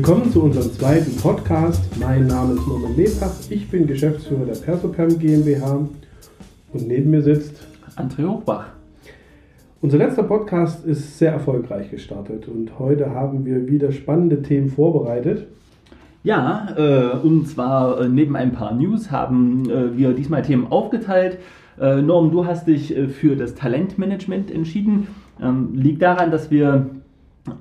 [0.00, 1.84] Willkommen zu unserem zweiten Podcast.
[2.00, 3.34] Mein Name ist Norman Lebach.
[3.50, 5.86] Ich bin Geschäftsführer der Persopam GmbH
[6.72, 7.54] und neben mir sitzt
[7.96, 8.68] André Hochbach.
[9.82, 15.48] Unser letzter Podcast ist sehr erfolgreich gestartet und heute haben wir wieder spannende Themen vorbereitet.
[16.22, 21.36] Ja, äh, und zwar äh, neben ein paar News haben äh, wir diesmal Themen aufgeteilt.
[21.78, 25.08] Äh, Norm, du hast dich äh, für das Talentmanagement entschieden.
[25.42, 26.86] Ähm, liegt daran, dass wir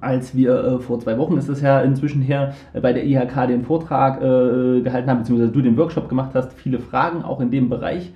[0.02, 3.48] als wir äh, vor zwei Wochen ist es ja inzwischen her äh, bei der IHK
[3.48, 7.52] den Vortrag äh, gehalten haben, beziehungsweise du den Workshop gemacht hast, viele Fragen auch in
[7.52, 8.12] dem Bereich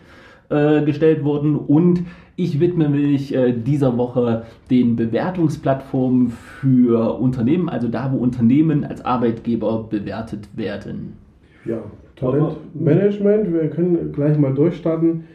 [0.49, 2.03] äh, gestellt wurden und
[2.35, 9.05] ich widme mich äh, dieser Woche den Bewertungsplattformen für Unternehmen, also da, wo Unternehmen als
[9.05, 11.13] Arbeitgeber bewertet werden.
[11.65, 11.77] Ja,
[12.15, 15.25] Talentmanagement, wir können gleich mal durchstarten.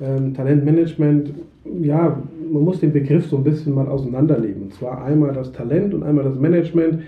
[0.00, 1.34] Ähm, Talentmanagement,
[1.80, 2.20] ja,
[2.50, 4.62] man muss den Begriff so ein bisschen mal auseinanderlegen.
[4.62, 7.02] Und zwar einmal das Talent und einmal das Management.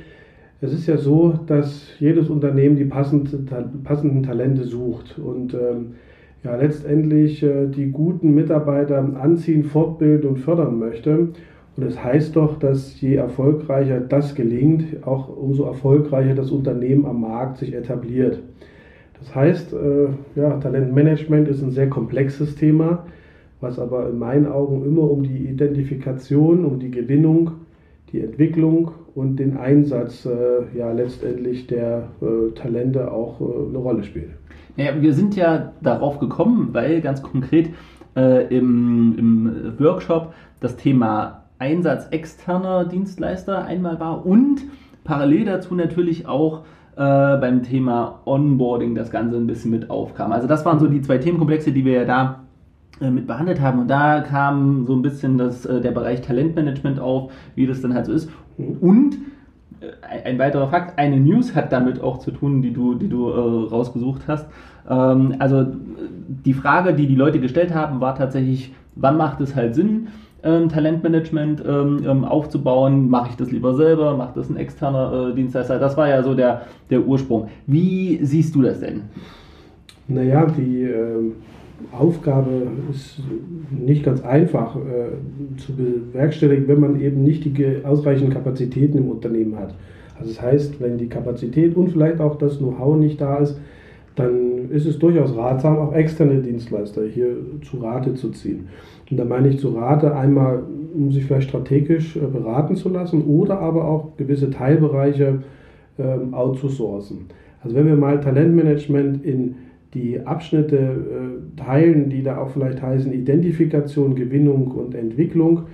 [0.60, 3.48] Es ist ja so, dass jedes Unternehmen die passenden,
[3.82, 5.94] passenden Talente sucht und ähm,
[6.44, 11.28] ja, letztendlich äh, die guten Mitarbeiter anziehen, fortbilden und fördern möchte.
[11.76, 17.06] Und es das heißt doch, dass je erfolgreicher das gelingt, auch umso erfolgreicher das Unternehmen
[17.06, 18.40] am Markt sich etabliert.
[19.18, 23.06] Das heißt, äh, ja, Talentmanagement ist ein sehr komplexes Thema,
[23.62, 27.52] was aber in meinen Augen immer um die Identifikation, um die Gewinnung,
[28.12, 34.04] die Entwicklung und den Einsatz äh, ja letztendlich der äh, Talente auch äh, eine Rolle
[34.04, 34.30] spielt.
[34.76, 37.70] Ja, wir sind ja darauf gekommen, weil ganz konkret
[38.16, 44.62] äh, im, im Workshop das Thema Einsatz externer Dienstleister einmal war und
[45.04, 46.64] parallel dazu natürlich auch
[46.96, 50.32] äh, beim Thema Onboarding das Ganze ein bisschen mit aufkam.
[50.32, 52.41] Also das waren so die zwei Themenkomplexe, die wir ja da
[53.00, 53.80] mit behandelt haben.
[53.80, 57.94] Und da kam so ein bisschen das, äh, der Bereich Talentmanagement auf, wie das dann
[57.94, 58.30] halt so ist.
[58.58, 59.18] Und
[59.80, 63.28] äh, ein weiterer Fakt, eine News hat damit auch zu tun, die du, die du
[63.28, 64.46] äh, rausgesucht hast.
[64.88, 65.66] Ähm, also
[66.44, 70.08] die Frage, die die Leute gestellt haben, war tatsächlich, wann macht es halt Sinn,
[70.44, 73.08] ähm, Talentmanagement ähm, ähm aufzubauen?
[73.08, 74.16] Mache ich das lieber selber?
[74.16, 75.78] Macht das ein externer äh, Dienstleister?
[75.78, 77.48] Das war ja so der, der Ursprung.
[77.66, 79.02] Wie siehst du das denn?
[80.08, 81.32] Naja, die äh,
[81.90, 83.20] Aufgabe ist
[83.70, 89.58] nicht ganz einfach äh, zu bewerkstelligen, wenn man eben nicht die ausreichenden Kapazitäten im Unternehmen
[89.58, 89.74] hat.
[90.18, 93.58] Also das heißt, wenn die Kapazität und vielleicht auch das Know-how nicht da ist,
[94.14, 98.68] dann ist es durchaus ratsam, auch externe Dienstleister hier zu Rate zu ziehen.
[99.10, 100.62] Und da meine ich zu Rate einmal,
[100.94, 105.42] um sich vielleicht strategisch äh, beraten zu lassen oder aber auch gewisse Teilbereiche
[105.98, 107.26] ähm, outzusourcen.
[107.62, 109.56] Also wenn wir mal Talentmanagement in
[109.94, 115.64] die Abschnitte äh, teilen, die da auch vielleicht heißen Identifikation, Gewinnung und Entwicklung,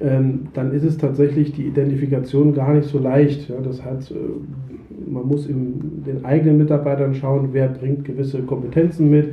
[0.00, 3.48] ähm, dann ist es tatsächlich die Identifikation gar nicht so leicht.
[3.48, 4.14] Ja, das heißt, äh,
[5.06, 9.28] man muss in den eigenen Mitarbeitern schauen, wer bringt gewisse Kompetenzen mit,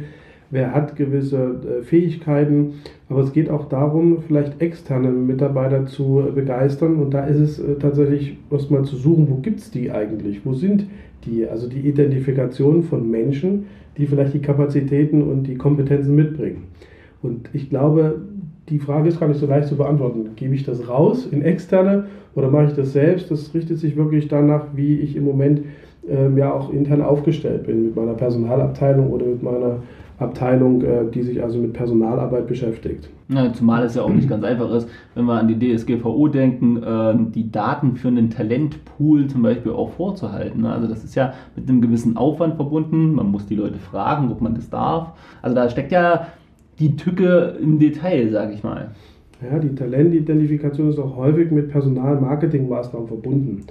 [0.51, 2.73] wer hat gewisse äh, Fähigkeiten.
[3.09, 6.97] Aber es geht auch darum, vielleicht externe Mitarbeiter zu begeistern.
[6.97, 10.45] Und da ist es äh, tatsächlich erstmal zu suchen, wo gibt es die eigentlich?
[10.45, 10.85] Wo sind
[11.25, 11.47] die?
[11.47, 13.65] Also die Identifikation von Menschen,
[13.97, 16.63] die vielleicht die Kapazitäten und die Kompetenzen mitbringen.
[17.22, 18.22] Und ich glaube,
[18.69, 20.31] die Frage ist gar nicht so leicht zu beantworten.
[20.35, 23.31] Gebe ich das raus in externe oder mache ich das selbst?
[23.31, 25.62] Das richtet sich wirklich danach, wie ich im Moment
[26.09, 29.84] ähm, ja auch intern aufgestellt bin mit meiner Personalabteilung oder mit meiner
[30.19, 33.09] Abteilung, äh, die sich also mit Personalarbeit beschäftigt.
[33.29, 36.81] Ja, zumal es ja auch nicht ganz einfach ist, wenn wir an die DSGVO denken,
[36.81, 40.61] äh, die Daten für einen Talentpool zum Beispiel auch vorzuhalten.
[40.61, 40.72] Ne?
[40.72, 43.13] Also das ist ja mit einem gewissen Aufwand verbunden.
[43.13, 45.13] Man muss die Leute fragen, ob man das darf.
[45.41, 46.28] Also da steckt ja
[46.79, 48.91] die Tücke im Detail, sage ich mal.
[49.41, 53.66] Ja, die Talentidentifikation ist auch häufig mit Personalmarketingmaßnahmen verbunden.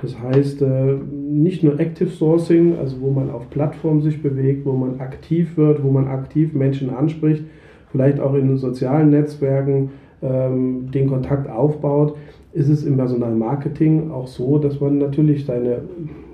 [0.00, 4.72] Das heißt, äh, nicht nur Active Sourcing, also wo man auf Plattformen sich bewegt, wo
[4.72, 7.44] man aktiv wird, wo man aktiv Menschen anspricht,
[7.90, 9.90] vielleicht auch in sozialen Netzwerken
[10.22, 12.16] ähm, den Kontakt aufbaut,
[12.52, 15.82] ist es im Personalmarketing auch so, dass man natürlich seine,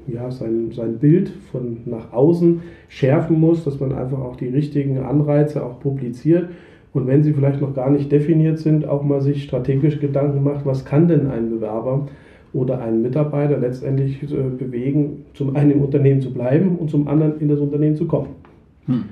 [0.06, 4.98] ja, sein, sein Bild von nach außen schärfen muss, dass man einfach auch die richtigen
[4.98, 6.50] Anreize auch publiziert.
[6.92, 10.64] Und wenn sie vielleicht noch gar nicht definiert sind, auch mal sich strategisch Gedanken macht,
[10.64, 12.06] was kann denn ein Bewerber
[12.54, 17.40] oder einen Mitarbeiter letztendlich äh, bewegen, zum einen im Unternehmen zu bleiben und zum anderen
[17.40, 18.28] in das Unternehmen zu kommen.
[18.86, 19.06] Hm.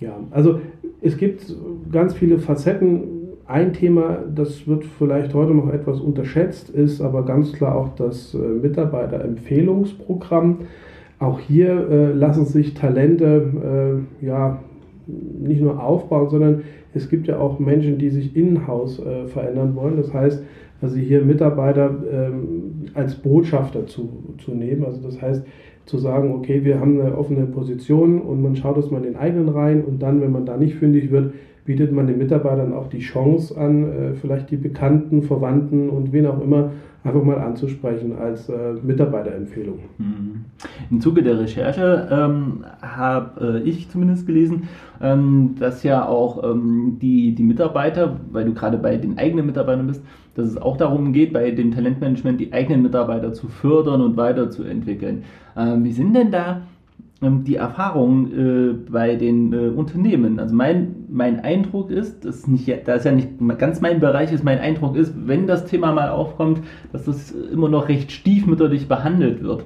[0.00, 0.58] Ja, also
[1.00, 1.54] es gibt
[1.90, 3.04] ganz viele Facetten.
[3.46, 8.34] Ein Thema, das wird vielleicht heute noch etwas unterschätzt, ist aber ganz klar auch das
[8.34, 10.62] äh, Mitarbeiterempfehlungsprogramm.
[11.18, 14.58] Auch hier äh, lassen sich Talente äh, ja
[15.06, 16.62] nicht nur aufbauen, sondern
[16.94, 19.96] es gibt ja auch Menschen, die sich in-house äh, verändern wollen.
[19.96, 20.42] Das heißt,
[20.82, 24.84] also hier Mitarbeiter ähm, als Botschafter zu, zu nehmen.
[24.84, 25.44] Also das heißt,
[25.86, 29.16] zu sagen, okay, wir haben eine offene Position und man schaut es mal in den
[29.16, 31.34] eigenen rein und dann, wenn man da nicht fündig wird,
[31.64, 36.26] bietet man den Mitarbeitern auch die Chance an, äh, vielleicht die Bekannten, Verwandten und wen
[36.26, 36.70] auch immer
[37.04, 39.80] einfach mal anzusprechen als äh, Mitarbeiterempfehlung.
[39.98, 40.44] Mhm.
[40.90, 44.68] Im Zuge der Recherche ähm, habe äh, ich zumindest gelesen,
[45.00, 49.88] ähm, dass ja auch ähm, die, die Mitarbeiter, weil du gerade bei den eigenen Mitarbeitern
[49.88, 50.04] bist,
[50.34, 55.24] dass es auch darum geht, bei dem Talentmanagement die eigenen Mitarbeiter zu fördern und weiterzuentwickeln.
[55.56, 56.62] Ähm, wie sind denn da
[57.22, 60.40] die Erfahrung äh, bei den äh, Unternehmen.
[60.40, 63.28] Also mein, mein Eindruck ist, das nicht, da ist ja nicht
[63.58, 66.60] ganz mein Bereich ist, mein Eindruck ist, wenn das Thema mal aufkommt,
[66.92, 69.64] dass das immer noch recht stiefmütterlich behandelt wird.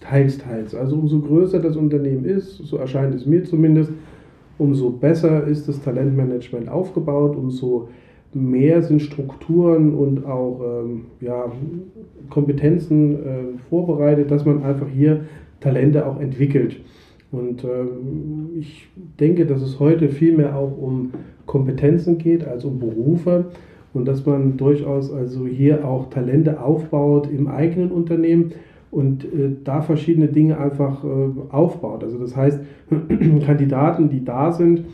[0.00, 0.74] Teils, teils.
[0.74, 3.92] Also umso größer das Unternehmen ist, so erscheint es mir zumindest,
[4.56, 7.88] umso besser ist das Talentmanagement aufgebaut, umso
[8.32, 11.52] mehr sind Strukturen und auch ähm, ja,
[12.30, 15.24] Kompetenzen äh, vorbereitet, dass man einfach hier
[15.64, 16.76] Talente auch entwickelt.
[17.32, 18.86] Und ähm, ich
[19.18, 21.12] denke, dass es heute viel mehr auch um
[21.46, 23.46] Kompetenzen geht als um Berufe
[23.92, 28.52] und dass man durchaus also hier auch Talente aufbaut im eigenen Unternehmen
[28.90, 31.08] und äh, da verschiedene Dinge einfach äh,
[31.50, 32.04] aufbaut.
[32.04, 32.60] Also das heißt,
[33.46, 34.84] Kandidaten, die da sind,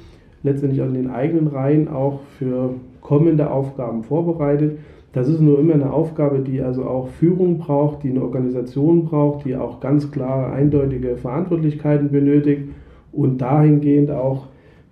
[0.43, 4.79] letztendlich an den eigenen Reihen auch für kommende Aufgaben vorbereitet
[5.13, 9.45] das ist nur immer eine Aufgabe, die also auch Führung braucht, die eine Organisation braucht,
[9.45, 12.69] die auch ganz klare, eindeutige Verantwortlichkeiten benötigt
[13.13, 14.47] und dahingehend auch,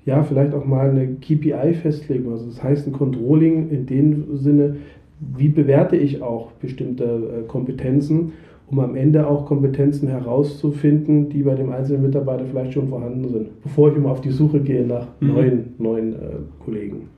[0.04, 2.32] ja, vielleicht auch mal eine KPI-Festlegung.
[2.32, 4.76] Also das heißt ein Controlling in dem Sinne,
[5.36, 8.32] wie bewerte ich auch bestimmte äh, Kompetenzen,
[8.70, 13.62] um am Ende auch Kompetenzen herauszufinden, die bei dem einzelnen Mitarbeiter vielleicht schon vorhanden sind,
[13.62, 15.28] bevor ich immer auf die Suche gehe nach mhm.
[15.28, 16.16] neuen, neuen äh,
[16.64, 17.08] Kollegen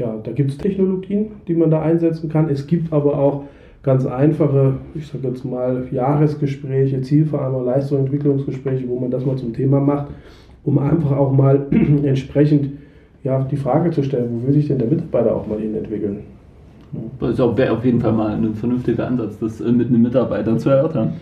[0.00, 2.48] ja, da gibt es Technologien, die man da einsetzen kann.
[2.48, 3.44] Es gibt aber auch
[3.82, 9.78] ganz einfache, ich sage jetzt mal, Jahresgespräche, Zielvereinbarung, Leistungsentwicklungsgespräche, wo man das mal zum Thema
[9.78, 10.08] macht,
[10.64, 11.66] um einfach auch mal
[12.02, 12.72] entsprechend
[13.22, 16.20] ja, die Frage zu stellen, wo will sich denn der Mitarbeiter auch mal hin entwickeln?
[17.20, 20.70] Das wäre auf jeden Fall mal ein vernünftiger Ansatz, das äh, mit einem Mitarbeiter zu
[20.70, 21.12] erörtern.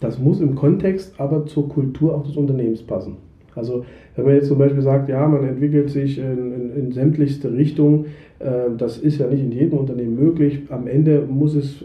[0.00, 3.16] Das muss im Kontext aber zur Kultur auch des Unternehmens passen.
[3.54, 3.84] Also
[4.16, 8.06] wenn man jetzt zum Beispiel sagt, ja, man entwickelt sich in, in, in sämtlichste Richtungen,
[8.38, 10.62] äh, das ist ja nicht in jedem Unternehmen möglich.
[10.70, 11.84] Am Ende muss es,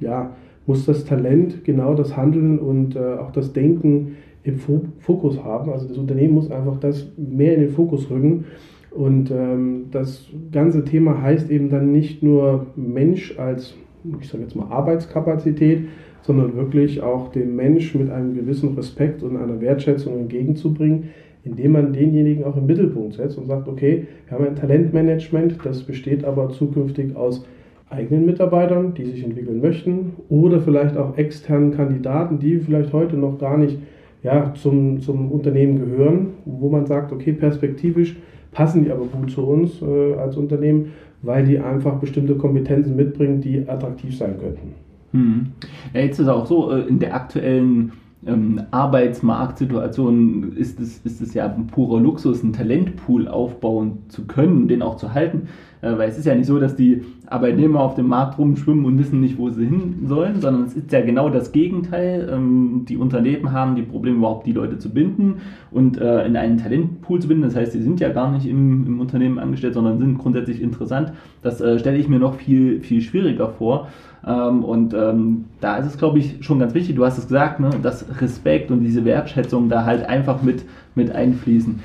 [0.00, 0.34] ja,
[0.66, 4.58] muss das Talent genau das Handeln und äh, auch das Denken im
[4.98, 5.70] Fokus haben.
[5.70, 8.44] Also das Unternehmen muss einfach das mehr in den Fokus rücken.
[8.90, 13.74] Und ähm, das ganze Thema heißt eben dann nicht nur Mensch als,
[14.20, 15.88] ich sage jetzt mal, Arbeitskapazität,
[16.26, 21.10] sondern wirklich auch dem Mensch mit einem gewissen Respekt und einer Wertschätzung entgegenzubringen,
[21.44, 25.82] indem man denjenigen auch im Mittelpunkt setzt und sagt, okay, wir haben ein Talentmanagement, das
[25.82, 27.44] besteht aber zukünftig aus
[27.90, 33.38] eigenen Mitarbeitern, die sich entwickeln möchten oder vielleicht auch externen Kandidaten, die vielleicht heute noch
[33.38, 33.78] gar nicht
[34.22, 38.16] ja, zum, zum Unternehmen gehören, wo man sagt, okay, perspektivisch
[38.50, 43.42] passen die aber gut zu uns äh, als Unternehmen, weil die einfach bestimmte Kompetenzen mitbringen,
[43.42, 44.83] die attraktiv sein könnten.
[45.14, 45.52] Hm.
[45.94, 47.92] Ja, jetzt ist auch so, äh, in der aktuellen
[48.26, 54.66] ähm, Arbeitsmarktsituation ist es, ist es ja ein purer Luxus, einen Talentpool aufbauen zu können,
[54.66, 55.48] den auch zu halten.
[55.82, 58.98] Äh, weil es ist ja nicht so, dass die Arbeitnehmer auf dem Markt rumschwimmen und
[58.98, 62.28] wissen nicht, wo sie hin sollen, sondern es ist ja genau das Gegenteil.
[62.32, 66.56] Ähm, die Unternehmen haben die Probleme, überhaupt die Leute zu binden und äh, in einen
[66.56, 67.44] Talentpool zu binden.
[67.44, 71.12] Das heißt, sie sind ja gar nicht im, im Unternehmen angestellt, sondern sind grundsätzlich interessant.
[71.42, 73.88] Das äh, stelle ich mir noch viel, viel schwieriger vor.
[74.26, 77.60] Ähm, und ähm, da ist es, glaube ich, schon ganz wichtig, du hast es gesagt,
[77.60, 80.64] ne, dass Respekt und diese Wertschätzung da halt einfach mit,
[80.94, 81.80] mit einfließen.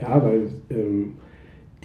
[0.00, 1.14] Ja, weil ähm,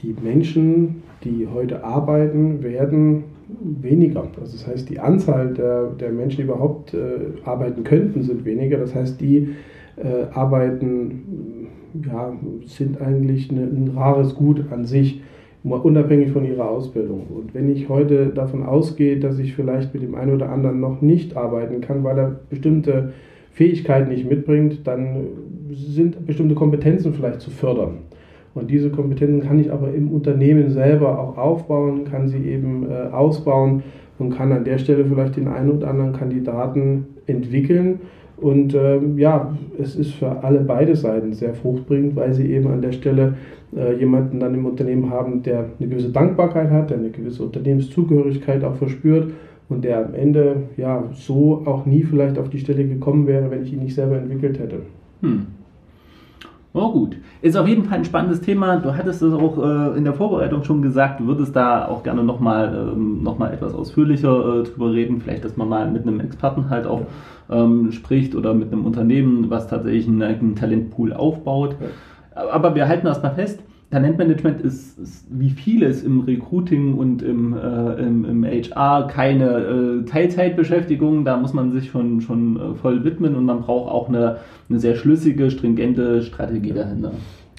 [0.01, 3.24] die Menschen, die heute arbeiten, werden
[3.62, 4.27] weniger.
[4.39, 8.77] Also das heißt, die Anzahl der, der Menschen, die überhaupt äh, arbeiten könnten, sind weniger.
[8.77, 9.55] Das heißt, die
[9.96, 11.67] äh, arbeiten,
[12.05, 12.34] ja,
[12.65, 15.22] sind eigentlich eine, ein rares Gut an sich
[15.63, 17.28] unabhängig von ihrer Ausbildung.
[17.36, 21.01] Und wenn ich heute davon ausgehe, dass ich vielleicht mit dem einen oder anderen noch
[21.01, 23.13] nicht arbeiten kann, weil er bestimmte
[23.51, 25.28] Fähigkeiten nicht mitbringt, dann
[25.72, 28.00] sind bestimmte Kompetenzen vielleicht zu fördern.
[28.56, 33.13] Und diese Kompetenzen kann ich aber im Unternehmen selber auch aufbauen, kann sie eben äh,
[33.13, 33.84] ausbauen
[34.18, 38.00] und kann an der Stelle vielleicht den einen oder anderen Kandidaten entwickeln.
[38.38, 42.82] Und ähm, ja, es ist für alle beide Seiten sehr fruchtbringend, weil sie eben an
[42.82, 43.36] der Stelle
[43.75, 48.63] äh, jemanden dann im Unternehmen haben, der eine gewisse Dankbarkeit hat, der eine gewisse Unternehmenszugehörigkeit
[48.63, 49.31] auch verspürt
[49.69, 53.63] und der am Ende ja so auch nie vielleicht auf die Stelle gekommen wäre, wenn
[53.63, 54.81] ich ihn nicht selber entwickelt hätte.
[55.21, 55.45] Hm.
[56.73, 57.17] Oh gut.
[57.41, 58.77] Ist auf jeden Fall ein spannendes Thema.
[58.77, 62.23] Du hattest es auch äh, in der Vorbereitung schon gesagt, du würdest da auch gerne
[62.23, 65.19] nochmal ähm, noch etwas ausführlicher äh, drüber reden.
[65.19, 67.01] Vielleicht, dass man mal mit einem Experten halt auch
[67.49, 71.75] ähm, spricht oder mit einem Unternehmen, was tatsächlich einen, einen Talentpool aufbaut.
[71.79, 71.88] Ja.
[72.51, 73.60] Aber wir halten erstmal fest,
[73.91, 80.05] Talentmanagement ist, ist, wie vieles im Recruiting und im, äh, im, im, HR keine äh,
[80.05, 81.25] Teilzeitbeschäftigung.
[81.25, 84.38] Da muss man sich schon, schon äh, voll widmen und man braucht auch eine,
[84.69, 87.13] eine sehr schlüssige, stringente Strategie dahinter.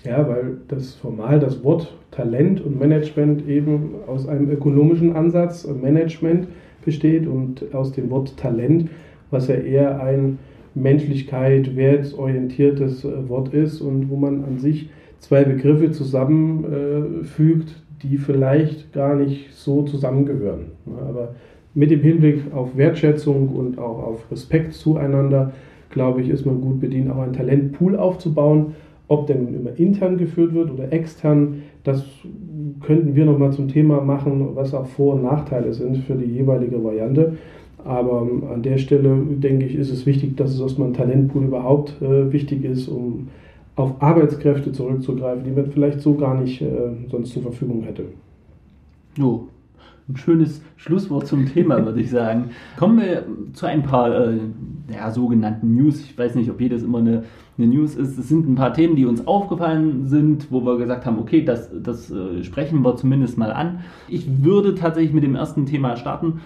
[0.04, 6.46] Ja, weil das formal das Wort Talent und Management eben aus einem ökonomischen Ansatz Management
[6.84, 8.88] besteht und aus dem Wort Talent,
[9.30, 10.38] was ja eher ein
[10.74, 18.92] Menschlichkeit, wertorientiertes äh, Wort ist und wo man an sich zwei Begriffe zusammenfügt, die vielleicht
[18.92, 20.72] gar nicht so zusammengehören.
[20.86, 21.34] Aber
[21.74, 25.52] mit dem Hinblick auf Wertschätzung und auch auf Respekt zueinander,
[25.90, 28.74] glaube ich, ist man gut bedient, auch einen Talentpool aufzubauen.
[29.08, 32.04] Ob denn immer intern geführt wird oder extern, das
[32.80, 36.82] könnten wir nochmal zum Thema machen, was auch Vor- und Nachteile sind für die jeweilige
[36.82, 37.36] Variante.
[37.84, 42.00] Aber an der Stelle, denke ich, ist es wichtig, dass es erstmal ein Talentpool überhaupt
[42.02, 43.28] äh, wichtig ist, um
[43.76, 46.68] auf Arbeitskräfte zurückzugreifen, die man vielleicht so gar nicht äh,
[47.10, 48.04] sonst zur Verfügung hätte.
[49.16, 49.48] Jo,
[50.08, 52.50] ein schönes Schlusswort zum Thema, würde ich sagen.
[52.76, 54.38] Kommen wir zu ein paar äh,
[54.92, 56.00] ja, sogenannten News.
[56.00, 57.24] Ich weiß nicht, ob jedes immer eine,
[57.56, 58.18] eine, News ist.
[58.18, 61.70] Es sind ein paar Themen, die uns aufgefallen sind, wo wir gesagt haben, okay, das,
[61.82, 63.80] das äh, sprechen wir zumindest mal an.
[64.08, 66.40] Ich würde tatsächlich mit dem ersten Thema starten.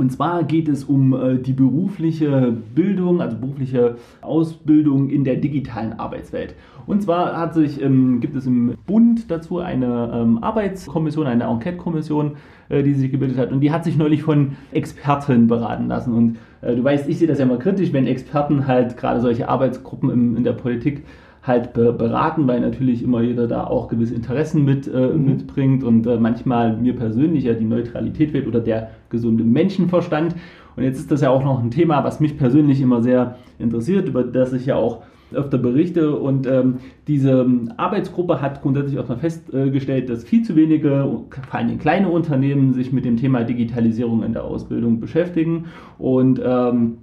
[0.00, 5.92] Und zwar geht es um äh, die berufliche Bildung, also berufliche Ausbildung in der digitalen
[5.92, 6.54] Arbeitswelt.
[6.86, 12.36] Und zwar sich, ähm, gibt es im Bund dazu eine ähm, Arbeitskommission, eine Enquete-Kommission,
[12.70, 13.52] äh, die sich gebildet hat.
[13.52, 16.14] Und die hat sich neulich von Experten beraten lassen.
[16.14, 19.50] Und äh, du weißt, ich sehe das ja immer kritisch, wenn Experten halt gerade solche
[19.50, 21.04] Arbeitsgruppen in der Politik
[21.42, 25.24] halt beraten, weil natürlich immer jeder da auch gewisse Interessen mit, äh, mhm.
[25.24, 30.34] mitbringt und äh, manchmal mir persönlich ja die Neutralität fehlt oder der gesunde Menschenverstand.
[30.76, 34.08] Und jetzt ist das ja auch noch ein Thema, was mich persönlich immer sehr interessiert,
[34.08, 36.16] über das ich ja auch öfter berichte.
[36.16, 36.76] Und ähm,
[37.08, 41.06] diese Arbeitsgruppe hat grundsätzlich auch mal festgestellt, dass viel zu wenige,
[41.48, 45.66] vor allem kleine Unternehmen, sich mit dem Thema Digitalisierung in der Ausbildung beschäftigen.
[45.98, 46.98] Und ähm,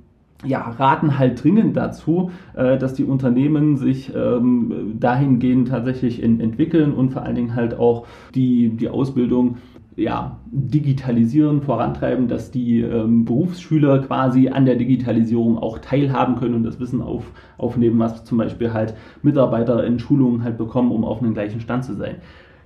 [0.46, 7.12] ja, raten halt dringend dazu, äh, dass die Unternehmen sich ähm, dahingehend tatsächlich entwickeln und
[7.12, 9.58] vor allen Dingen halt auch die, die Ausbildung
[9.98, 16.64] ja, digitalisieren, vorantreiben, dass die ähm, Berufsschüler quasi an der Digitalisierung auch teilhaben können und
[16.64, 17.24] das Wissen auf,
[17.58, 21.84] aufnehmen, was zum Beispiel halt Mitarbeiter in Schulungen halt bekommen, um auf einem gleichen Stand
[21.84, 22.18] zu sein.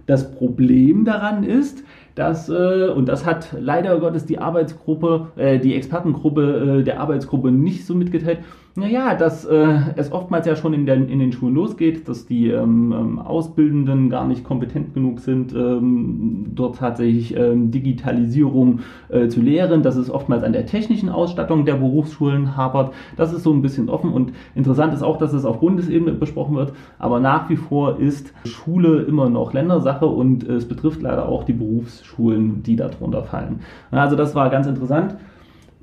[0.07, 5.75] Das Problem daran ist, dass, äh, und das hat leider Gottes die Arbeitsgruppe, äh, die
[5.75, 8.39] Expertengruppe äh, der Arbeitsgruppe nicht so mitgeteilt,
[8.75, 12.49] naja, dass äh, es oftmals ja schon in, der, in den Schulen losgeht, dass die
[12.49, 19.41] ähm, ähm, Ausbildenden gar nicht kompetent genug sind, ähm, dort tatsächlich ähm, Digitalisierung äh, zu
[19.41, 22.93] lehren, dass es oftmals an der technischen Ausstattung der Berufsschulen hapert.
[23.17, 26.55] Das ist so ein bisschen offen und interessant ist auch, dass es auf Bundesebene besprochen
[26.55, 31.27] wird, aber nach wie vor ist Schule immer noch Ländersache und äh, es betrifft leider
[31.27, 33.59] auch die Berufsschulen, die darunter fallen.
[33.91, 35.17] Also das war ganz interessant.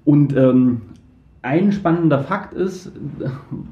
[0.06, 0.80] Und ähm,
[1.42, 2.92] ein spannender Fakt ist,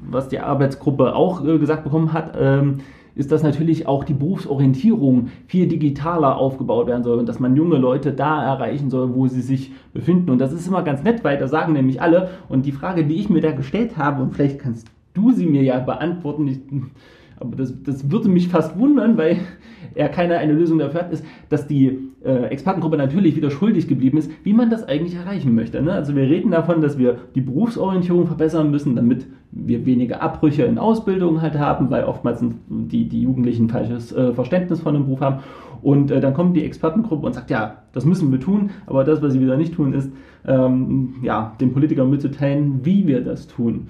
[0.09, 2.79] was die Arbeitsgruppe auch äh, gesagt bekommen hat, ähm,
[3.15, 7.77] ist, dass natürlich auch die Berufsorientierung viel digitaler aufgebaut werden soll und dass man junge
[7.77, 10.29] Leute da erreichen soll, wo sie sich befinden.
[10.29, 13.15] Und das ist immer ganz nett, weil da sagen nämlich alle, und die Frage, die
[13.15, 16.59] ich mir da gestellt habe, und vielleicht kannst du sie mir ja beantworten, ich,
[17.39, 19.37] aber das, das würde mich fast wundern, weil
[19.95, 24.17] er keine eine Lösung dafür hat, ist, dass die äh, Expertengruppe natürlich wieder schuldig geblieben
[24.17, 25.81] ist, wie man das eigentlich erreichen möchte.
[25.81, 25.91] Ne?
[25.91, 30.77] Also wir reden davon, dass wir die Berufsorientierung verbessern müssen, damit wir weniger Abbrüche in
[30.77, 35.21] Ausbildung halt haben, weil oftmals die, die Jugendlichen ein falsches äh, Verständnis von dem Beruf
[35.21, 35.39] haben.
[35.81, 39.21] Und äh, dann kommt die Expertengruppe und sagt, ja, das müssen wir tun, aber das,
[39.21, 40.11] was sie wieder nicht tun, ist,
[40.45, 43.87] ähm, ja, den Politikern mitzuteilen, wie wir das tun.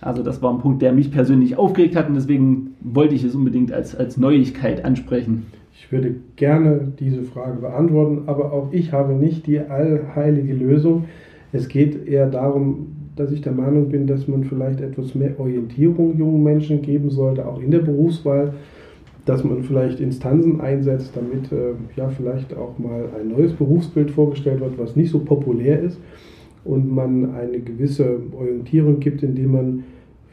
[0.00, 3.34] Also das war ein Punkt, der mich persönlich aufgeregt hat und deswegen wollte ich es
[3.34, 5.46] unbedingt als, als Neuigkeit ansprechen.
[5.74, 11.04] Ich würde gerne diese Frage beantworten, aber auch ich habe nicht die allheilige Lösung.
[11.52, 16.16] Es geht eher darum, dass ich der Meinung bin, dass man vielleicht etwas mehr Orientierung
[16.16, 18.54] jungen Menschen geben sollte, auch in der Berufswahl,
[19.24, 24.60] dass man vielleicht Instanzen einsetzt, damit äh, ja vielleicht auch mal ein neues Berufsbild vorgestellt
[24.60, 25.98] wird, was nicht so populär ist
[26.64, 29.84] und man eine gewisse Orientierung gibt, indem man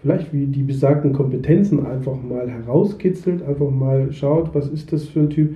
[0.01, 5.21] vielleicht wie die besagten Kompetenzen einfach mal herauskitzelt, einfach mal schaut, was ist das für
[5.21, 5.55] ein Typ.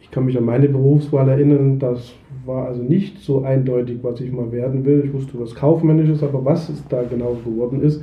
[0.00, 4.32] Ich kann mich an meine Berufswahl erinnern, das war also nicht so eindeutig, was ich
[4.32, 5.02] mal werden will.
[5.04, 8.02] Ich wusste was Kaufmännisches, aber was es da genau geworden ist,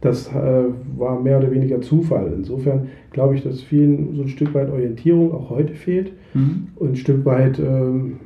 [0.00, 0.64] das äh,
[0.96, 2.32] war mehr oder weniger Zufall.
[2.36, 6.68] Insofern glaube ich, dass vielen so ein Stück weit Orientierung auch heute fehlt mhm.
[6.76, 8.18] und ein Stück weit ähm,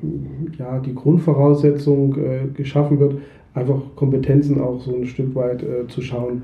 [0.58, 3.16] ja, die Grundvoraussetzung äh, geschaffen wird,
[3.54, 6.42] einfach Kompetenzen auch so ein Stück weit äh, zu schauen.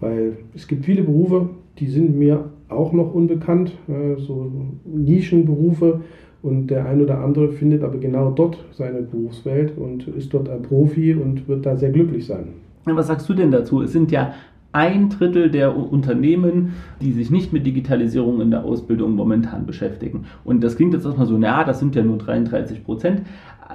[0.00, 3.72] Weil es gibt viele Berufe, die sind mir auch noch unbekannt,
[4.18, 4.50] so
[4.84, 6.00] Nischenberufe.
[6.42, 10.62] Und der ein oder andere findet aber genau dort seine Berufswelt und ist dort ein
[10.62, 12.48] Profi und wird da sehr glücklich sein.
[12.84, 13.82] Was sagst du denn dazu?
[13.82, 14.34] Es sind ja
[14.72, 20.24] ein Drittel der Unternehmen, die sich nicht mit Digitalisierung in der Ausbildung momentan beschäftigen.
[20.44, 23.22] Und das klingt jetzt erstmal so, naja, das sind ja nur 33 Prozent.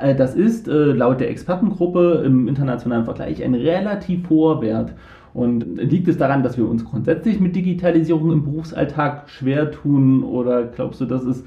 [0.02, 4.94] Äh, das ist äh, laut der Expertengruppe im internationalen Vergleich ein relativ hoher Wert.
[5.34, 10.24] Und liegt es daran, dass wir uns grundsätzlich mit Digitalisierung im Berufsalltag schwer tun?
[10.24, 11.44] Oder glaubst du, dass es,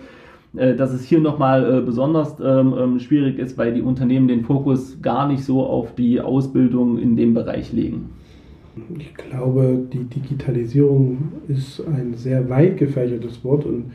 [0.56, 5.02] äh, dass es hier nochmal besonders ähm, ähm, schwierig ist, weil die Unternehmen den Fokus
[5.02, 8.10] gar nicht so auf die Ausbildung in dem Bereich legen?
[8.98, 13.92] Ich glaube, die Digitalisierung ist ein sehr weit gefächertes Wort und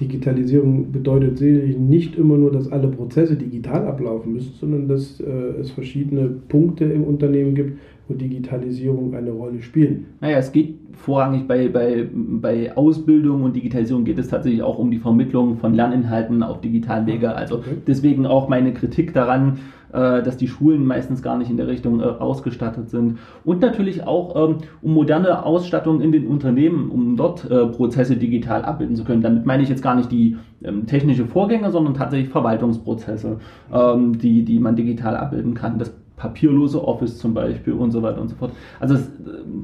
[0.00, 5.30] Digitalisierung bedeutet sicherlich nicht immer nur, dass alle Prozesse digital ablaufen müssen, sondern dass äh,
[5.60, 10.06] es verschiedene Punkte im Unternehmen gibt, wo Digitalisierung eine Rolle spielen.
[10.20, 14.90] Naja, es geht vorrangig bei, bei, bei Ausbildung und Digitalisierung geht es tatsächlich auch um
[14.90, 17.34] die Vermittlung von Lerninhalten auf digitalen Wege.
[17.34, 17.76] Also okay.
[17.86, 19.58] deswegen auch meine Kritik daran,
[19.94, 23.18] dass die Schulen meistens gar nicht in der Richtung äh, ausgestattet sind.
[23.44, 28.64] Und natürlich auch ähm, um moderne Ausstattung in den Unternehmen, um dort äh, Prozesse digital
[28.64, 29.22] abbilden zu können.
[29.22, 33.38] Damit meine ich jetzt gar nicht die ähm, technische Vorgänge, sondern tatsächlich Verwaltungsprozesse,
[33.72, 35.78] ähm, die, die man digital abbilden kann.
[35.78, 38.52] Das papierlose Office zum Beispiel und so weiter und so fort.
[38.80, 38.96] Also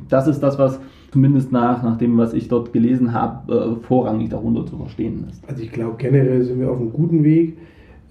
[0.09, 0.81] das, ist das, was
[1.13, 5.49] zumindest nach, nach dem, was ich dort gelesen habe, äh, vorrangig darunter zu verstehen ist.
[5.49, 7.57] Also ich glaube, generell sind wir auf einem guten Weg.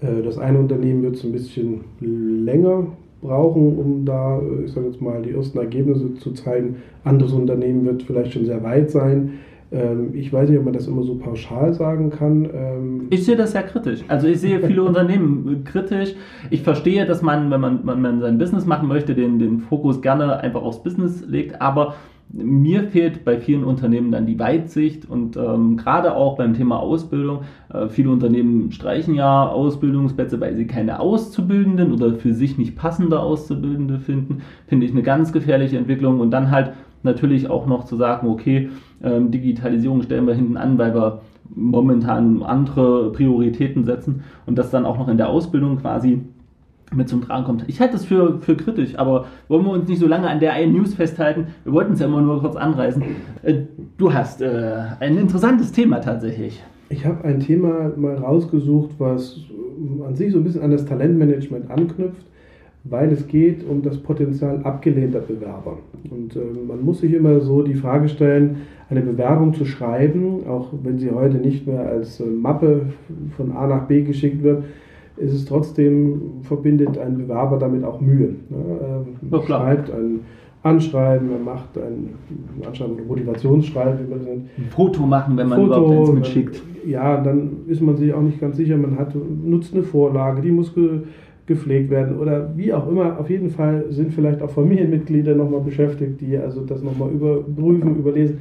[0.00, 2.86] Äh, das eine Unternehmen wird es ein bisschen länger
[3.22, 6.76] brauchen, um da, äh, ich sage jetzt mal, die ersten Ergebnisse zu zeigen.
[7.04, 9.32] Anderes Unternehmen wird vielleicht schon sehr weit sein.
[9.72, 12.48] Ähm, ich weiß nicht, ob man das immer so pauschal sagen kann.
[12.52, 14.00] Ähm, ich sehe das ja kritisch.
[14.08, 16.14] Also ich sehe viele Unternehmen kritisch.
[16.50, 20.02] Ich verstehe, dass man, wenn man, wenn man sein Business machen möchte, den, den Fokus
[20.02, 21.60] gerne einfach aufs Business legt.
[21.60, 21.94] Aber
[22.32, 27.40] mir fehlt bei vielen Unternehmen dann die Weitsicht und ähm, gerade auch beim Thema Ausbildung.
[27.72, 33.20] Äh, viele Unternehmen streichen ja Ausbildungsplätze, weil sie keine Auszubildenden oder für sich nicht passende
[33.20, 34.42] Auszubildende finden.
[34.68, 38.70] Finde ich eine ganz gefährliche Entwicklung und dann halt natürlich auch noch zu sagen, okay,
[39.02, 44.86] ähm, Digitalisierung stellen wir hinten an, weil wir momentan andere Prioritäten setzen und das dann
[44.86, 46.20] auch noch in der Ausbildung quasi
[46.94, 47.64] mit zum Tragen kommt.
[47.68, 50.52] Ich halte das für, für kritisch, aber wollen wir uns nicht so lange an der
[50.52, 51.48] einen News festhalten?
[51.64, 53.02] Wir wollten es ja immer nur kurz anreißen.
[53.42, 53.54] Äh,
[53.96, 56.62] du hast äh, ein interessantes Thema tatsächlich.
[56.88, 59.38] Ich habe ein Thema mal rausgesucht, was
[60.06, 62.26] an sich so ein bisschen an das Talentmanagement anknüpft,
[62.84, 65.78] weil es geht um das Potenzial abgelehnter Bewerber.
[66.10, 70.72] Und äh, man muss sich immer so die Frage stellen, eine Bewerbung zu schreiben, auch
[70.82, 72.86] wenn sie heute nicht mehr als äh, Mappe
[73.36, 74.64] von A nach B geschickt wird,
[75.20, 78.36] ist es trotzdem, verbindet ein Bewerber damit auch Mühe.
[78.48, 79.04] Ne?
[79.30, 80.20] Er schreibt ein
[80.62, 82.10] Anschreiben, er macht ein
[82.66, 84.12] Anschreiben, Motivationsschreiben.
[84.12, 86.62] Ein Foto machen, wenn man Foto, überhaupt eins mitschickt.
[86.86, 90.50] Ja, dann ist man sich auch nicht ganz sicher, man hat, nutzt eine Vorlage, die
[90.50, 91.00] muss ge,
[91.46, 93.18] gepflegt werden oder wie auch immer.
[93.18, 98.38] Auf jeden Fall sind vielleicht auch Familienmitglieder nochmal beschäftigt, die also das nochmal überprüfen, überlesen.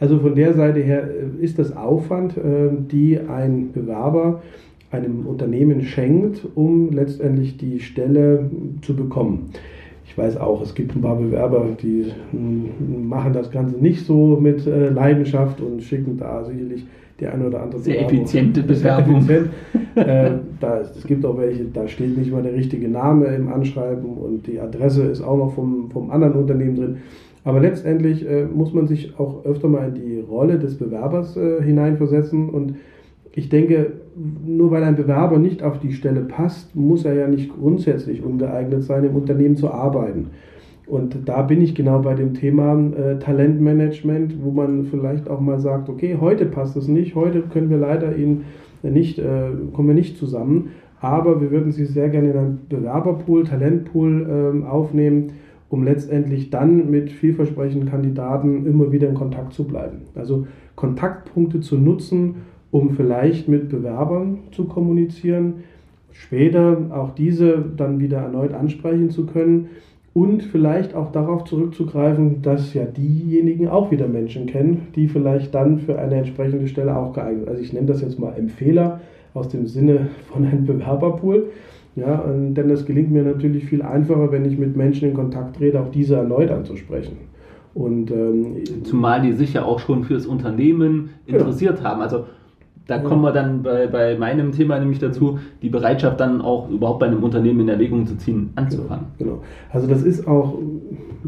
[0.00, 4.42] Also von der Seite her äh, ist das Aufwand, äh, die ein Bewerber
[4.90, 8.50] einem Unternehmen schenkt, um letztendlich die Stelle
[8.82, 9.50] zu bekommen.
[10.06, 14.38] Ich weiß auch, es gibt ein paar Bewerber, die hm, machen das Ganze nicht so
[14.40, 16.86] mit äh, Leidenschaft und schicken da sicherlich
[17.20, 18.18] die eine oder andere Sehr Bewerbung.
[18.18, 19.22] effiziente Bewerbung.
[19.22, 19.52] Sehr effizient.
[19.96, 24.06] äh, da, es gibt auch welche, da steht nicht mal der richtige Name im Anschreiben
[24.06, 26.96] und die Adresse ist auch noch vom, vom anderen Unternehmen drin.
[27.44, 31.62] Aber letztendlich äh, muss man sich auch öfter mal in die Rolle des Bewerbers äh,
[31.62, 32.76] hineinversetzen und
[33.34, 33.92] ich denke,
[34.46, 38.82] nur weil ein Bewerber nicht auf die Stelle passt, muss er ja nicht grundsätzlich ungeeignet
[38.82, 40.28] sein, im Unternehmen zu arbeiten.
[40.86, 45.60] Und da bin ich genau bei dem Thema äh, Talentmanagement, wo man vielleicht auch mal
[45.60, 48.44] sagt, okay, heute passt es nicht, heute können wir leider ihn
[48.82, 53.44] nicht, äh, kommen wir nicht zusammen, aber wir würden Sie sehr gerne in einen Bewerberpool,
[53.44, 55.32] Talentpool äh, aufnehmen,
[55.68, 59.98] um letztendlich dann mit vielversprechenden Kandidaten immer wieder in Kontakt zu bleiben.
[60.14, 62.36] Also Kontaktpunkte zu nutzen,
[62.70, 65.64] um vielleicht mit Bewerbern zu kommunizieren,
[66.12, 69.68] später auch diese dann wieder erneut ansprechen zu können
[70.14, 75.78] und vielleicht auch darauf zurückzugreifen, dass ja diejenigen auch wieder Menschen kennen, die vielleicht dann
[75.78, 77.48] für eine entsprechende Stelle auch geeignet sind.
[77.50, 79.00] Also ich nenne das jetzt mal Empfehler
[79.34, 81.50] aus dem Sinne von einem Bewerberpool.
[81.94, 85.80] Ja, denn das gelingt mir natürlich viel einfacher, wenn ich mit Menschen in Kontakt trete,
[85.80, 87.16] auch diese erneut anzusprechen.
[87.74, 91.38] Und, ähm, Zumal die sich ja auch schon fürs Unternehmen genau.
[91.38, 91.88] interessiert genau.
[91.88, 92.00] haben.
[92.00, 92.24] Also
[92.88, 93.02] da ja.
[93.02, 97.06] kommen wir dann bei, bei meinem Thema nämlich dazu, die Bereitschaft dann auch überhaupt bei
[97.06, 99.06] einem Unternehmen in Erwägung zu ziehen, anzufangen.
[99.18, 99.32] Genau.
[99.32, 99.44] genau.
[99.70, 100.58] Also das ist auch,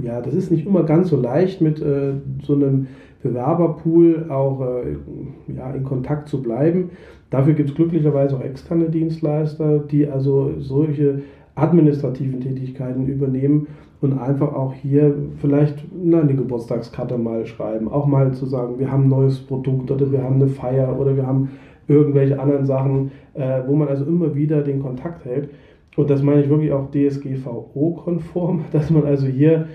[0.03, 2.87] ja, das ist nicht immer ganz so leicht mit äh, so einem
[3.23, 6.91] Bewerberpool auch äh, ja, in Kontakt zu bleiben.
[7.29, 11.21] Dafür gibt es glücklicherweise auch externe Dienstleister, die also solche
[11.57, 13.67] administrativen Tätigkeiten übernehmen
[14.01, 17.89] und einfach auch hier vielleicht eine Geburtstagskarte mal schreiben.
[17.89, 21.17] Auch mal zu sagen, wir haben ein neues Produkt oder wir haben eine Feier oder
[21.17, 21.51] wir haben
[21.87, 25.51] irgendwelche anderen Sachen, äh, wo man also immer wieder den Kontakt hält.
[25.97, 29.67] Und das meine ich wirklich auch DSGVO-konform, dass man also hier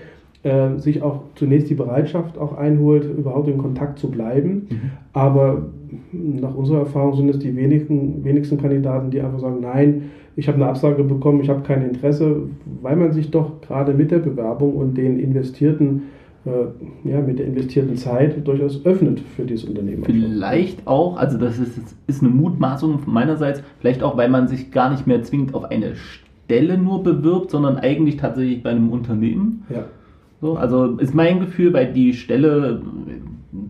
[0.42, 4.66] äh, sich auch zunächst die Bereitschaft auch einholt, überhaupt in Kontakt zu bleiben.
[4.68, 4.80] Mhm.
[5.12, 5.66] Aber
[6.12, 10.56] nach unserer Erfahrung sind es die wenigen, wenigsten Kandidaten, die einfach sagen, nein, ich habe
[10.56, 12.42] eine Absage bekommen, ich habe kein Interesse,
[12.82, 16.02] weil man sich doch gerade mit der Bewerbung und den investierten
[16.46, 20.04] äh, ja, mit der investierten Zeit durchaus öffnet für dieses Unternehmen.
[20.04, 24.90] Vielleicht auch, also das ist, ist eine Mutmaßung meinerseits, vielleicht auch, weil man sich gar
[24.90, 29.64] nicht mehr zwingend auf eine Stelle nur bewirbt, sondern eigentlich tatsächlich bei einem Unternehmen.
[29.70, 29.86] Ja.
[30.40, 32.80] So, also ist mein Gefühl, weil die Stelle,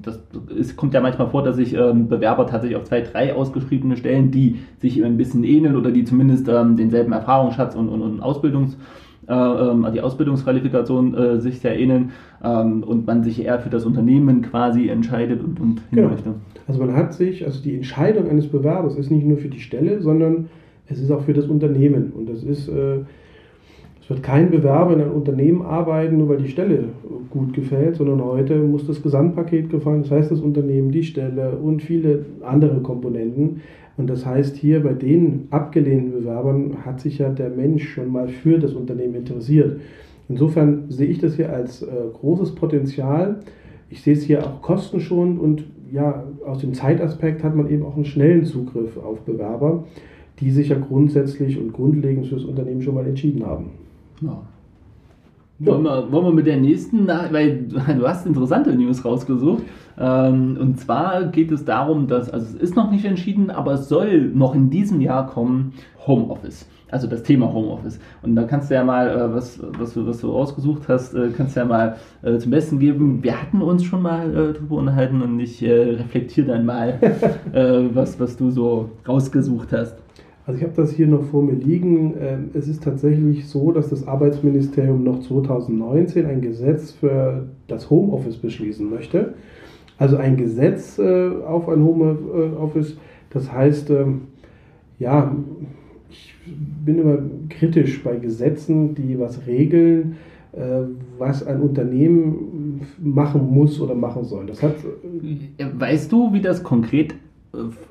[0.03, 0.21] das
[0.59, 4.31] es kommt ja manchmal vor, dass sich ähm, Bewerber tatsächlich auf zwei, drei ausgeschriebene Stellen,
[4.31, 8.77] die sich ein bisschen ähneln oder die zumindest ähm, denselben Erfahrungsschatz und, und, und Ausbildungs,
[9.29, 13.85] äh, ähm, die Ausbildungsqualifikation äh, sich sehr ähneln ähm, und man sich eher für das
[13.85, 16.09] Unternehmen quasi entscheidet und, und genau.
[16.09, 16.35] möchte.
[16.69, 20.01] Also man hat sich, also die Entscheidung eines Bewerbers ist nicht nur für die Stelle,
[20.01, 20.49] sondern
[20.89, 23.01] es ist auch für das Unternehmen und das ist äh,
[24.07, 26.91] es wird kein Bewerber in einem Unternehmen arbeiten, nur weil die Stelle
[27.29, 30.03] gut gefällt, sondern heute muss das Gesamtpaket gefallen.
[30.03, 33.63] Das heißt, das Unternehmen, die Stelle und viele andere Komponenten.
[33.97, 38.29] Und das heißt, hier bei den abgelehnten Bewerbern hat sich ja der Mensch schon mal
[38.29, 39.81] für das Unternehmen interessiert.
[40.29, 43.41] Insofern sehe ich das hier als äh, großes Potenzial.
[43.91, 47.97] Ich sehe es hier auch kostenschonend und ja, aus dem Zeitaspekt hat man eben auch
[47.97, 49.83] einen schnellen Zugriff auf Bewerber,
[50.39, 53.86] die sich ja grundsätzlich und grundlegend für das Unternehmen schon mal entschieden haben.
[54.21, 54.43] Ja.
[55.59, 59.63] Wollen, wir, wollen wir mit der nächsten, weil du hast interessante News rausgesucht.
[59.99, 63.89] Ähm, und zwar geht es darum, dass, also es ist noch nicht entschieden, aber es
[63.89, 65.73] soll noch in diesem Jahr kommen,
[66.07, 66.69] Homeoffice.
[66.91, 67.99] Also das Thema Homeoffice.
[68.23, 71.31] Und da kannst du ja mal, äh, was, was, du, was du rausgesucht hast, äh,
[71.35, 73.25] kannst du ja mal äh, zum Besten geben.
[73.25, 77.01] Wir hatten uns schon mal drüber unterhalten und ich reflektiere dann mal,
[77.95, 79.97] was, was du so rausgesucht hast.
[80.47, 82.15] Also ich habe das hier noch vor mir liegen.
[82.21, 88.37] Ähm, es ist tatsächlich so, dass das Arbeitsministerium noch 2019 ein Gesetz für das Homeoffice
[88.37, 89.35] beschließen möchte.
[89.99, 92.97] Also ein Gesetz äh, auf ein Homeoffice.
[93.31, 94.23] Das heißt, ähm,
[95.01, 95.35] ja,
[96.11, 96.33] ich
[96.85, 100.15] bin immer kritisch bei Gesetzen, die was regeln,
[100.53, 100.83] äh,
[101.19, 104.47] was ein Unternehmen machen muss oder machen soll.
[104.47, 104.77] Das hat,
[105.59, 107.17] weißt du, wie das konkret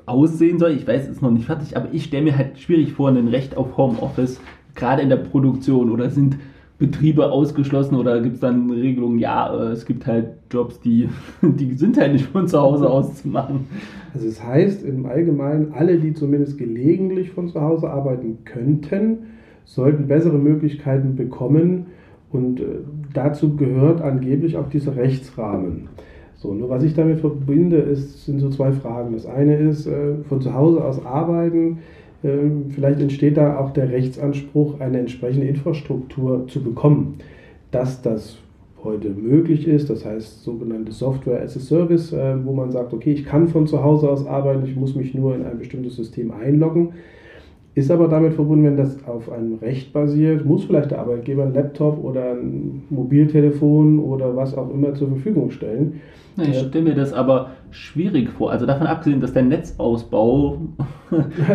[0.06, 0.72] aussehen soll.
[0.72, 3.28] Ich weiß, es ist noch nicht fertig, aber ich stelle mir halt schwierig vor, ein
[3.28, 4.40] Recht auf Homeoffice,
[4.76, 6.38] gerade in der Produktion oder sind
[6.78, 11.08] Betriebe ausgeschlossen oder gibt es dann Regelungen, ja, äh, es gibt halt Jobs, die,
[11.42, 13.68] die sind halt nicht von zu Hause aus zu machen.
[14.14, 19.20] Also es heißt im Allgemeinen, alle, die zumindest gelegentlich von zu Hause arbeiten könnten,
[19.64, 21.88] sollten bessere Möglichkeiten bekommen
[22.32, 22.66] und äh,
[23.14, 25.88] dazu gehört angeblich auch dieser Rechtsrahmen.
[26.46, 29.14] So, nur was ich damit verbinde, ist, sind so zwei Fragen.
[29.14, 31.80] Das eine ist, äh, von zu Hause aus arbeiten,
[32.22, 32.38] äh,
[32.70, 37.16] vielleicht entsteht da auch der Rechtsanspruch, eine entsprechende Infrastruktur zu bekommen.
[37.72, 38.38] Dass das
[38.84, 43.14] heute möglich ist, das heißt sogenannte Software as a Service, äh, wo man sagt, okay,
[43.14, 46.30] ich kann von zu Hause aus arbeiten, ich muss mich nur in ein bestimmtes System
[46.30, 46.90] einloggen.
[47.76, 51.54] Ist aber damit verbunden, wenn das auf einem Recht basiert, muss vielleicht der Arbeitgeber ein
[51.54, 56.00] Laptop oder ein Mobiltelefon oder was auch immer zur Verfügung stellen.
[56.38, 58.52] Ich stelle mir das aber schwierig vor.
[58.52, 60.60] Also davon abgesehen, dass der Netzausbau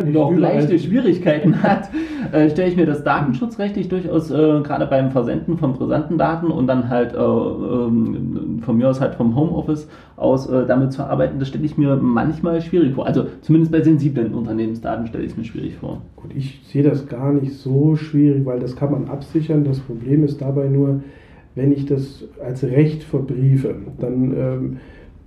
[0.05, 1.91] noch leichte Schwierigkeiten hat,
[2.33, 6.67] äh, stelle ich mir das datenschutzrechtlich durchaus äh, gerade beim Versenden von brisanten Daten und
[6.67, 11.39] dann halt äh, ähm, von mir aus halt vom Homeoffice aus äh, damit zu arbeiten,
[11.39, 13.07] das stelle ich mir manchmal schwierig vor.
[13.07, 16.03] Also zumindest bei sensiblen Unternehmensdaten stelle ich es mir schwierig vor.
[16.17, 19.65] Gut, ich sehe das gar nicht so schwierig, weil das kann man absichern.
[19.65, 21.01] Das Problem ist dabei nur,
[21.55, 24.77] wenn ich das als Recht verbriefe, dann, ähm,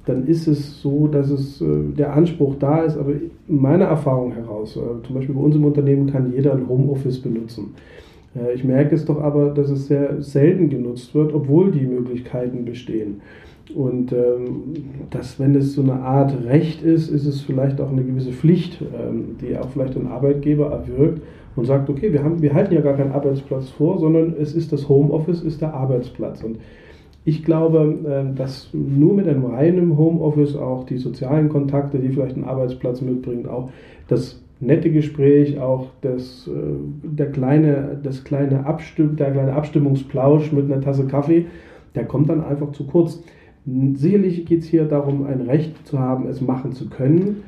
[0.06, 1.66] dann ist es so, dass es äh,
[1.98, 3.14] der Anspruch da ist, aber
[3.48, 7.74] meiner Erfahrung heraus, äh, zum Beispiel bei uns im Unternehmen kann jeder ein Homeoffice benutzen.
[8.36, 12.66] Äh, ich merke es doch aber, dass es sehr selten genutzt wird, obwohl die Möglichkeiten
[12.66, 13.22] bestehen.
[13.74, 14.74] Und ähm,
[15.10, 18.82] dass, wenn es so eine Art Recht ist, ist es vielleicht auch eine gewisse Pflicht,
[18.82, 21.22] ähm, die auch vielleicht ein Arbeitgeber erwirkt
[21.56, 24.74] und sagt, okay, wir, haben, wir halten ja gar keinen Arbeitsplatz vor, sondern es ist
[24.74, 26.44] das Homeoffice, ist der Arbeitsplatz.
[26.44, 26.58] Und
[27.26, 32.36] Ich glaube, ähm, dass nur mit einem reinen Homeoffice auch die sozialen Kontakte, die vielleicht
[32.36, 33.70] ein Arbeitsplatz mitbringen, auch
[34.08, 36.52] das nette Gespräch, auch das, äh,
[37.04, 41.46] der, kleine, das kleine Abstimm, der kleine Abstimmungsplausch mit einer Tasse Kaffee,
[41.96, 43.24] der kommt dann einfach zu kurz.
[43.94, 47.44] Sicherlich geht es hier darum, ein Recht zu haben, es machen zu können.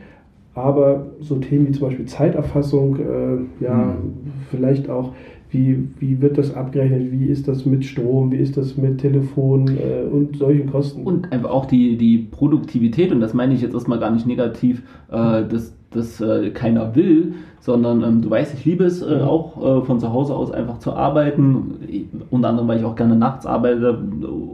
[0.53, 4.31] Aber so Themen wie zum Beispiel Zeiterfassung, äh, ja, mhm.
[4.49, 5.13] vielleicht auch
[5.55, 7.11] wie, wie wird das abgerechnet?
[7.11, 8.31] Wie ist das mit Strom?
[8.31, 11.03] Wie ist das mit Telefon äh, und solchen Kosten?
[11.03, 14.83] Und einfach auch die, die Produktivität, und das meine ich jetzt erstmal gar nicht negativ,
[15.09, 19.81] äh, das, das äh, keiner will, sondern ähm, du weißt, ich liebe es äh, auch
[19.81, 23.45] äh, von zu Hause aus einfach zu arbeiten, unter anderem, weil ich auch gerne nachts
[23.45, 23.97] arbeite,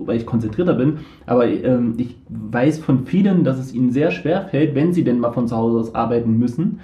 [0.06, 4.44] weil ich konzentrierter bin, aber ähm, ich weiß von vielen, dass es ihnen sehr schwer
[4.44, 6.80] fällt, wenn sie denn mal von zu Hause aus arbeiten müssen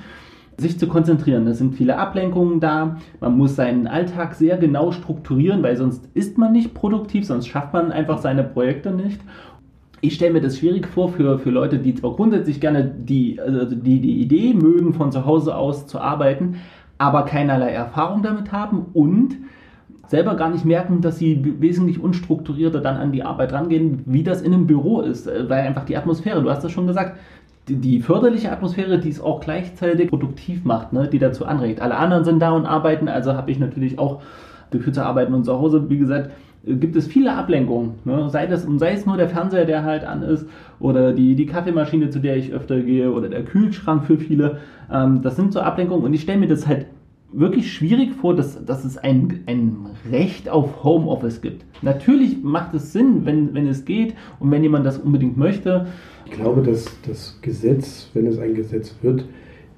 [0.57, 1.45] sich zu konzentrieren.
[1.47, 2.97] Es sind viele Ablenkungen da.
[3.19, 7.73] Man muss seinen Alltag sehr genau strukturieren, weil sonst ist man nicht produktiv, sonst schafft
[7.73, 9.21] man einfach seine Projekte nicht.
[10.01, 13.75] Ich stelle mir das schwierig vor für, für Leute, die zwar grundsätzlich gerne die, also
[13.75, 16.55] die, die Idee mögen, von zu Hause aus zu arbeiten,
[16.97, 19.37] aber keinerlei Erfahrung damit haben und
[20.07, 24.41] selber gar nicht merken, dass sie wesentlich unstrukturierter dann an die Arbeit rangehen, wie das
[24.41, 27.19] in einem Büro ist, weil einfach die Atmosphäre, du hast das schon gesagt,
[27.67, 31.81] die, förderliche Atmosphäre, die es auch gleichzeitig produktiv macht, ne, die dazu anregt.
[31.81, 34.21] Alle anderen sind da und arbeiten, also habe ich natürlich auch
[34.91, 36.31] zu arbeiten und zu Hause, wie gesagt,
[36.65, 37.95] gibt es viele Ablenkungen.
[38.03, 38.29] Ne?
[38.29, 40.47] Sei, das, sei es nur der Fernseher, der halt an ist,
[40.79, 44.57] oder die, die Kaffeemaschine, zu der ich öfter gehe, oder der Kühlschrank für viele.
[44.91, 46.87] Ähm, das sind so Ablenkungen und ich stelle mir das halt
[47.31, 51.65] wirklich schwierig vor, dass, dass es ein, ein Recht auf Homeoffice gibt.
[51.81, 55.87] Natürlich macht es Sinn, wenn, wenn es geht und wenn jemand das unbedingt möchte.
[56.29, 59.25] Ich glaube, dass das Gesetz, wenn es ein Gesetz wird,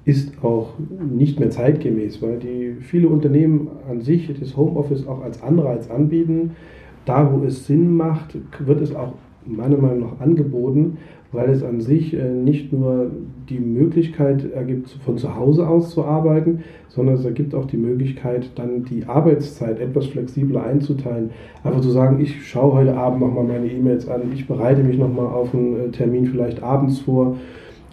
[0.04, 5.40] ist auch nicht mehr zeitgemäß, weil die viele Unternehmen an sich das Homeoffice auch als
[5.42, 6.56] Anreiz anbieten.
[7.04, 9.12] Da, wo es Sinn macht, wird es auch
[9.46, 10.98] meiner Meinung nach angeboten
[11.32, 13.10] weil es an sich äh, nicht nur
[13.48, 18.50] die Möglichkeit ergibt, von zu Hause aus zu arbeiten, sondern es ergibt auch die Möglichkeit,
[18.56, 21.30] dann die Arbeitszeit etwas flexibler einzuteilen.
[21.62, 25.26] Einfach zu sagen, ich schaue heute Abend nochmal meine E-Mails an, ich bereite mich nochmal
[25.26, 27.36] auf einen äh, Termin vielleicht abends vor.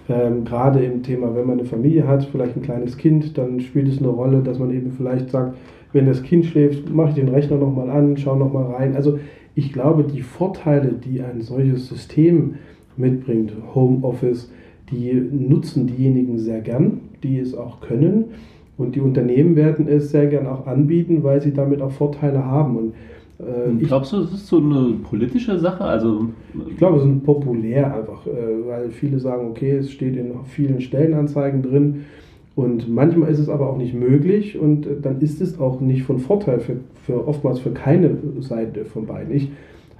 [0.09, 3.87] Ähm, gerade im Thema, wenn man eine Familie hat, vielleicht ein kleines Kind, dann spielt
[3.89, 5.57] es eine Rolle, dass man eben vielleicht sagt,
[5.93, 8.95] wenn das Kind schläft, mache ich den Rechner nochmal an, schaue nochmal rein.
[8.95, 9.19] Also
[9.53, 12.55] ich glaube, die Vorteile, die ein solches System
[12.97, 14.51] mitbringt, Homeoffice,
[14.91, 18.25] die nutzen diejenigen sehr gern, die es auch können.
[18.77, 22.77] Und die Unternehmen werden es sehr gern auch anbieten, weil sie damit auch Vorteile haben.
[22.77, 22.93] Und,
[23.39, 25.83] äh, ich, Glaubst du, das ist so eine politische Sache?
[25.83, 26.27] Also,
[26.69, 30.79] ich glaube, es ist populär einfach, äh, weil viele sagen, okay, es steht in vielen
[30.79, 32.05] Stellenanzeigen drin.
[32.55, 36.17] Und manchmal ist es aber auch nicht möglich und dann ist es auch nicht von
[36.17, 39.35] Vorteil für, für oftmals für keine Seite von beiden.
[39.35, 39.51] Ich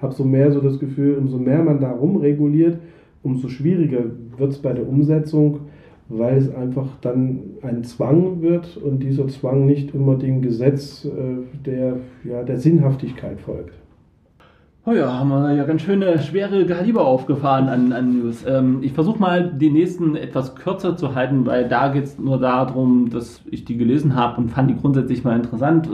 [0.01, 2.79] habe so mehr so das Gefühl, umso mehr man da rumreguliert,
[3.23, 4.05] umso schwieriger
[4.37, 5.61] wird es bei der Umsetzung,
[6.09, 11.65] weil es einfach dann ein Zwang wird und dieser Zwang nicht immer dem Gesetz äh,
[11.65, 13.73] der, ja, der Sinnhaftigkeit folgt.
[14.89, 18.45] Oh ja, haben wir ja ganz schöne schwere Kaliber aufgefahren an, an News.
[18.47, 22.39] Ähm, ich versuche mal die nächsten etwas kürzer zu halten, weil da geht es nur
[22.39, 25.89] darum, dass ich die gelesen habe und fand die grundsätzlich mal interessant.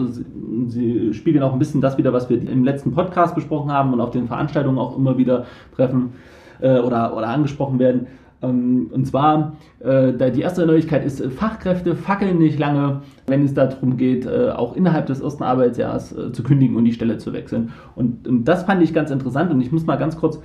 [0.67, 3.99] Sie, spiegeln auch ein bisschen das wieder, was wir im letzten Podcast besprochen haben und
[3.99, 6.13] auf den Veranstaltungen auch immer wieder treffen
[6.59, 8.05] äh, oder, oder angesprochen werden.
[8.43, 13.97] Ähm, und zwar, äh, die erste Neuigkeit ist, Fachkräfte fackeln nicht lange, wenn es darum
[13.97, 17.71] geht, äh, auch innerhalb des ersten Arbeitsjahres zu kündigen und die Stelle zu wechseln.
[17.95, 20.39] Und, das fand ich ganz interessant und ich muss mal ganz kurz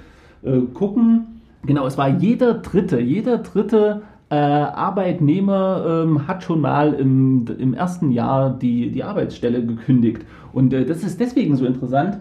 [0.73, 1.41] gucken.
[1.67, 8.11] Genau, es war jeder dritte, jeder dritte äh, Arbeitnehmer ähm, hat schon mal im, ersten
[8.11, 10.25] Jahr die, Arbeitsstelle gekündigt.
[10.53, 12.19] Und äh, das ist deswegen so interessant,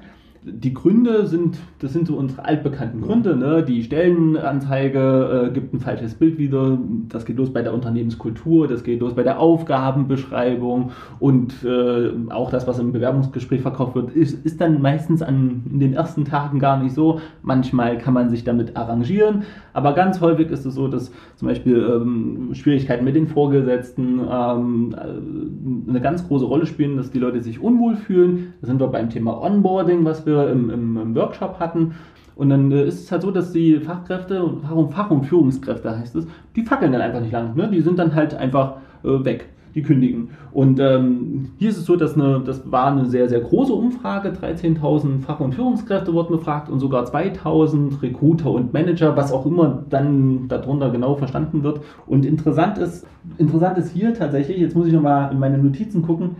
[0.52, 3.36] die Gründe sind, das sind so unsere altbekannten Gründe.
[3.36, 3.64] Ne?
[3.64, 6.78] Die Stellenanzeige äh, gibt ein falsches Bild wieder.
[7.10, 12.50] Das geht los bei der Unternehmenskultur, das geht los bei der Aufgabenbeschreibung und äh, auch
[12.50, 16.60] das, was im Bewerbungsgespräch verkauft wird, ist, ist dann meistens an, in den ersten Tagen
[16.60, 17.20] gar nicht so.
[17.42, 21.78] Manchmal kann man sich damit arrangieren, aber ganz häufig ist es so, dass zum Beispiel
[21.78, 27.42] ähm, Schwierigkeiten mit den Vorgesetzten ähm, äh, eine ganz große Rolle spielen, dass die Leute
[27.42, 28.54] sich unwohl fühlen.
[28.62, 31.96] Da sind wir beim Thema Onboarding, was wir im, im, im Workshop hatten.
[32.38, 36.16] Und dann äh, ist es halt so, dass die Fachkräfte, Fach- Fach- und Führungskräfte heißt
[36.16, 37.56] es, die fackeln dann einfach nicht lang.
[37.56, 37.70] Ne?
[37.70, 40.30] Die sind dann halt einfach äh, weg, die kündigen.
[40.52, 44.30] Und ähm, hier ist es so, dass eine, das war eine sehr, sehr große Umfrage.
[44.30, 49.84] 13.000 Fach- und Führungskräfte wurden befragt und sogar 2.000 Recruiter und Manager, was auch immer
[49.90, 51.82] dann darunter genau verstanden wird.
[52.06, 53.08] Und interessant ist,
[53.40, 56.36] interessant ist hier tatsächlich, jetzt muss ich nochmal in meine Notizen gucken,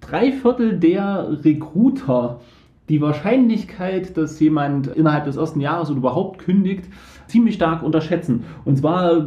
[0.00, 2.38] drei Viertel der Recruiter
[2.88, 6.84] die Wahrscheinlichkeit, dass jemand innerhalb des ersten Jahres oder überhaupt kündigt,
[7.26, 8.44] ziemlich stark unterschätzen.
[8.64, 9.26] Und zwar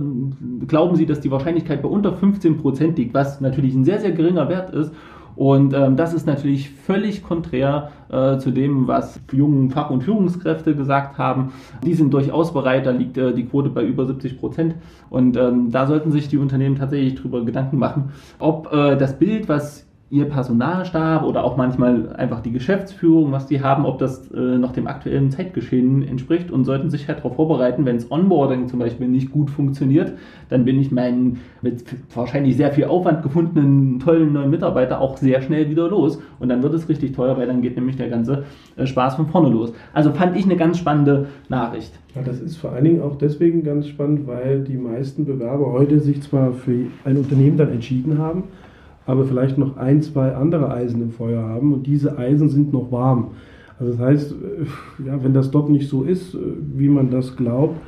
[0.68, 4.12] glauben sie, dass die Wahrscheinlichkeit bei unter 15 Prozent liegt, was natürlich ein sehr, sehr
[4.12, 4.92] geringer Wert ist.
[5.36, 10.76] Und ähm, das ist natürlich völlig konträr äh, zu dem, was jungen Fach- und Führungskräfte
[10.76, 11.54] gesagt haben.
[11.86, 14.76] Die sind durchaus bereit, da liegt äh, die Quote bei über 70 Prozent.
[15.10, 19.48] Und ähm, da sollten sich die Unternehmen tatsächlich drüber Gedanken machen, ob äh, das Bild,
[19.48, 24.38] was ihr Personalstab oder auch manchmal einfach die Geschäftsführung, was die haben, ob das äh,
[24.38, 28.80] noch dem aktuellen Zeitgeschehen entspricht und sollten sich halt darauf vorbereiten, wenn das Onboarding zum
[28.80, 30.12] Beispiel nicht gut funktioniert,
[30.50, 35.42] dann bin ich meinen mit wahrscheinlich sehr viel Aufwand gefundenen tollen neuen Mitarbeiter auch sehr
[35.42, 38.44] schnell wieder los und dann wird es richtig teuer, weil dann geht nämlich der ganze
[38.76, 39.72] äh, Spaß von vorne los.
[39.94, 41.94] Also fand ich eine ganz spannende Nachricht.
[42.14, 46.02] Ja, das ist vor allen Dingen auch deswegen ganz spannend, weil die meisten Bewerber heute
[46.02, 48.44] sich zwar für ein Unternehmen dann entschieden haben,
[49.06, 52.92] aber vielleicht noch ein, zwei andere Eisen im Feuer haben und diese Eisen sind noch
[52.92, 53.32] warm.
[53.80, 56.40] Also das heißt, äh, ja, wenn das dort nicht so ist, äh,
[56.76, 57.80] wie man das glaubt,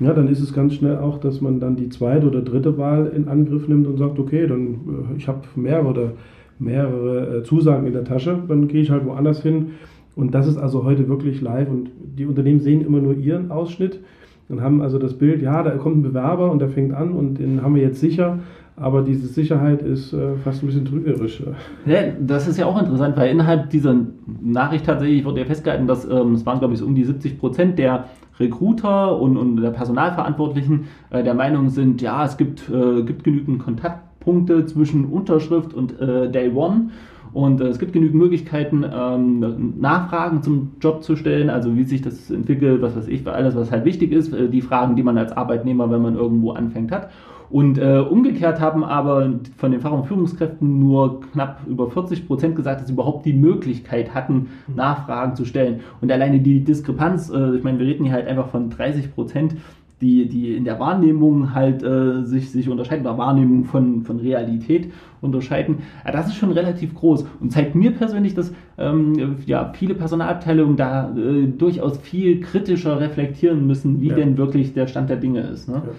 [0.00, 3.12] ja, dann ist es ganz schnell auch, dass man dann die zweite oder dritte Wahl
[3.14, 6.12] in Angriff nimmt und sagt, okay, dann äh, ich habe mehrere,
[6.58, 9.72] mehrere Zusagen in der Tasche, dann gehe ich halt woanders hin.
[10.16, 14.00] Und das ist also heute wirklich live und die Unternehmen sehen immer nur ihren Ausschnitt
[14.48, 17.38] und haben also das Bild, ja, da kommt ein Bewerber und der fängt an und
[17.38, 18.38] den haben wir jetzt sicher.
[18.76, 21.42] Aber diese Sicherheit ist äh, fast ein bisschen trügerisch.
[21.86, 23.94] Ja, das ist ja auch interessant, weil innerhalb dieser
[24.42, 27.38] Nachricht tatsächlich wurde ja festgehalten, dass ähm, es waren, glaube ich, so um die 70
[27.38, 28.06] Prozent der
[28.40, 33.60] Recruiter und, und der Personalverantwortlichen äh, der Meinung sind, ja, es gibt, äh, gibt genügend
[33.60, 36.90] Kontaktpunkte zwischen Unterschrift und äh, Day One.
[37.32, 42.02] Und äh, es gibt genügend Möglichkeiten, ähm, Nachfragen zum Job zu stellen, also wie sich
[42.02, 45.16] das entwickelt, was weiß ich, alles, was halt wichtig ist, äh, die Fragen, die man
[45.16, 47.10] als Arbeitnehmer, wenn man irgendwo anfängt, hat.
[47.50, 52.56] Und äh, umgekehrt haben aber von den Fach- und Führungskräften nur knapp über 40 Prozent
[52.56, 54.74] gesagt, dass sie überhaupt die Möglichkeit hatten, mhm.
[54.76, 55.80] Nachfragen zu stellen.
[56.00, 59.56] Und alleine die Diskrepanz, äh, ich meine, wir reden hier halt einfach von 30 Prozent,
[60.00, 64.92] die, die in der Wahrnehmung halt äh, sich, sich unterscheiden, oder Wahrnehmung von, von Realität
[65.20, 69.94] unterscheiden, ja, das ist schon relativ groß und zeigt mir persönlich, dass ähm, ja, viele
[69.94, 74.14] Personalabteilungen da äh, durchaus viel kritischer reflektieren müssen, wie ja.
[74.14, 75.68] denn wirklich der Stand der Dinge ist.
[75.68, 75.82] Ne?
[75.86, 75.92] Ja.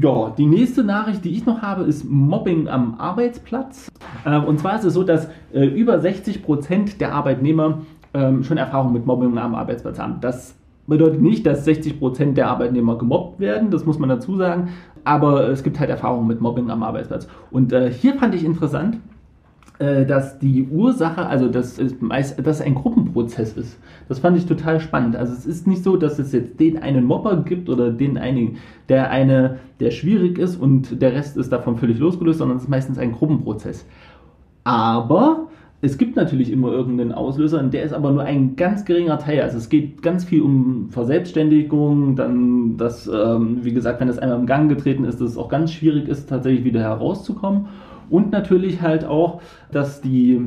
[0.00, 3.90] Ja, die nächste Nachricht, die ich noch habe, ist Mobbing am Arbeitsplatz.
[4.24, 7.82] Äh, und zwar ist es so, dass äh, über 60 Prozent der Arbeitnehmer
[8.14, 10.20] ähm, schon Erfahrung mit Mobbing am Arbeitsplatz haben.
[10.20, 10.54] Das
[10.86, 14.70] bedeutet nicht, dass 60 Prozent der Arbeitnehmer gemobbt werden, das muss man dazu sagen,
[15.04, 17.28] aber es gibt halt Erfahrungen mit Mobbing am Arbeitsplatz.
[17.50, 18.98] Und äh, hier fand ich interessant,
[19.78, 23.78] dass die Ursache, also dass es meist, dass ein Gruppenprozess ist.
[24.08, 25.14] Das fand ich total spannend.
[25.14, 28.56] Also es ist nicht so, dass es jetzt den einen Mopper gibt oder den einen,
[28.88, 32.68] der eine, der schwierig ist und der Rest ist davon völlig losgelöst, sondern es ist
[32.68, 33.86] meistens ein Gruppenprozess.
[34.64, 35.48] Aber
[35.80, 39.42] es gibt natürlich immer irgendeinen Auslöser, und der ist aber nur ein ganz geringer Teil.
[39.42, 44.40] Also es geht ganz viel um Verselbstständigung, dann, dass, ähm, wie gesagt, wenn das einmal
[44.40, 47.66] im Gang getreten ist, dass es auch ganz schwierig ist, tatsächlich wieder herauszukommen.
[48.10, 49.40] Und natürlich halt auch,
[49.72, 50.40] dass die äh,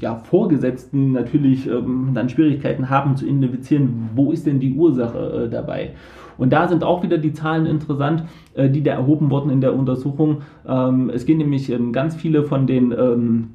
[0.00, 5.50] ja, Vorgesetzten natürlich ähm, dann Schwierigkeiten haben zu identifizieren, wo ist denn die Ursache äh,
[5.50, 5.90] dabei.
[6.38, 8.24] Und da sind auch wieder die Zahlen interessant,
[8.54, 10.38] äh, die da erhoben wurden in der Untersuchung.
[10.66, 13.48] Ähm, es gehen nämlich ähm, ganz viele von den ähm,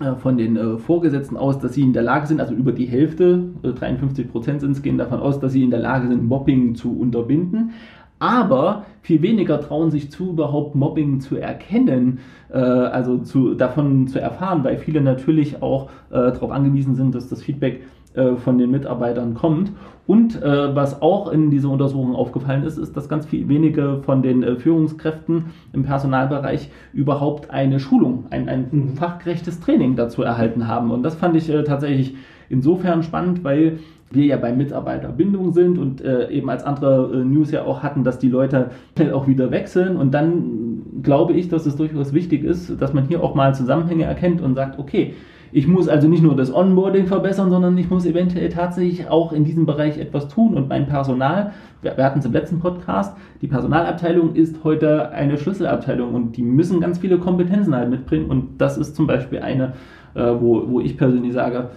[0.00, 2.84] äh, von den äh, Vorgesetzten aus, dass sie in der Lage sind, also über die
[2.84, 6.74] Hälfte, 53 Prozent sind es, gehen davon aus, dass sie in der Lage sind, Mobbing
[6.74, 7.70] zu unterbinden
[8.18, 14.20] aber viel weniger trauen sich zu, überhaupt Mobbing zu erkennen, äh, also zu, davon zu
[14.20, 17.82] erfahren, weil viele natürlich auch äh, darauf angewiesen sind, dass das Feedback
[18.16, 19.72] äh, von den Mitarbeitern kommt.
[20.06, 24.22] Und äh, was auch in dieser Untersuchung aufgefallen ist, ist, dass ganz viel wenige von
[24.22, 28.88] den äh, Führungskräften im Personalbereich überhaupt eine Schulung, ein, ein mhm.
[28.94, 30.92] fachgerechtes Training dazu erhalten haben.
[30.92, 32.16] Und das fand ich äh, tatsächlich
[32.48, 37.50] insofern spannend, weil wir ja bei Mitarbeiterbindung sind und äh, eben als andere äh, News
[37.50, 38.70] ja auch hatten, dass die Leute
[39.12, 39.96] auch wieder wechseln.
[39.96, 44.04] Und dann glaube ich, dass es durchaus wichtig ist, dass man hier auch mal Zusammenhänge
[44.04, 45.14] erkennt und sagt, okay,
[45.52, 49.44] ich muss also nicht nur das Onboarding verbessern, sondern ich muss eventuell tatsächlich auch in
[49.44, 50.54] diesem Bereich etwas tun.
[50.54, 51.52] Und mein Personal,
[51.82, 56.42] wir, wir hatten es im letzten Podcast, die Personalabteilung ist heute eine Schlüsselabteilung und die
[56.42, 58.26] müssen ganz viele Kompetenzen halt mitbringen.
[58.26, 59.72] Und das ist zum Beispiel eine,
[60.14, 61.70] äh, wo, wo ich persönlich sage,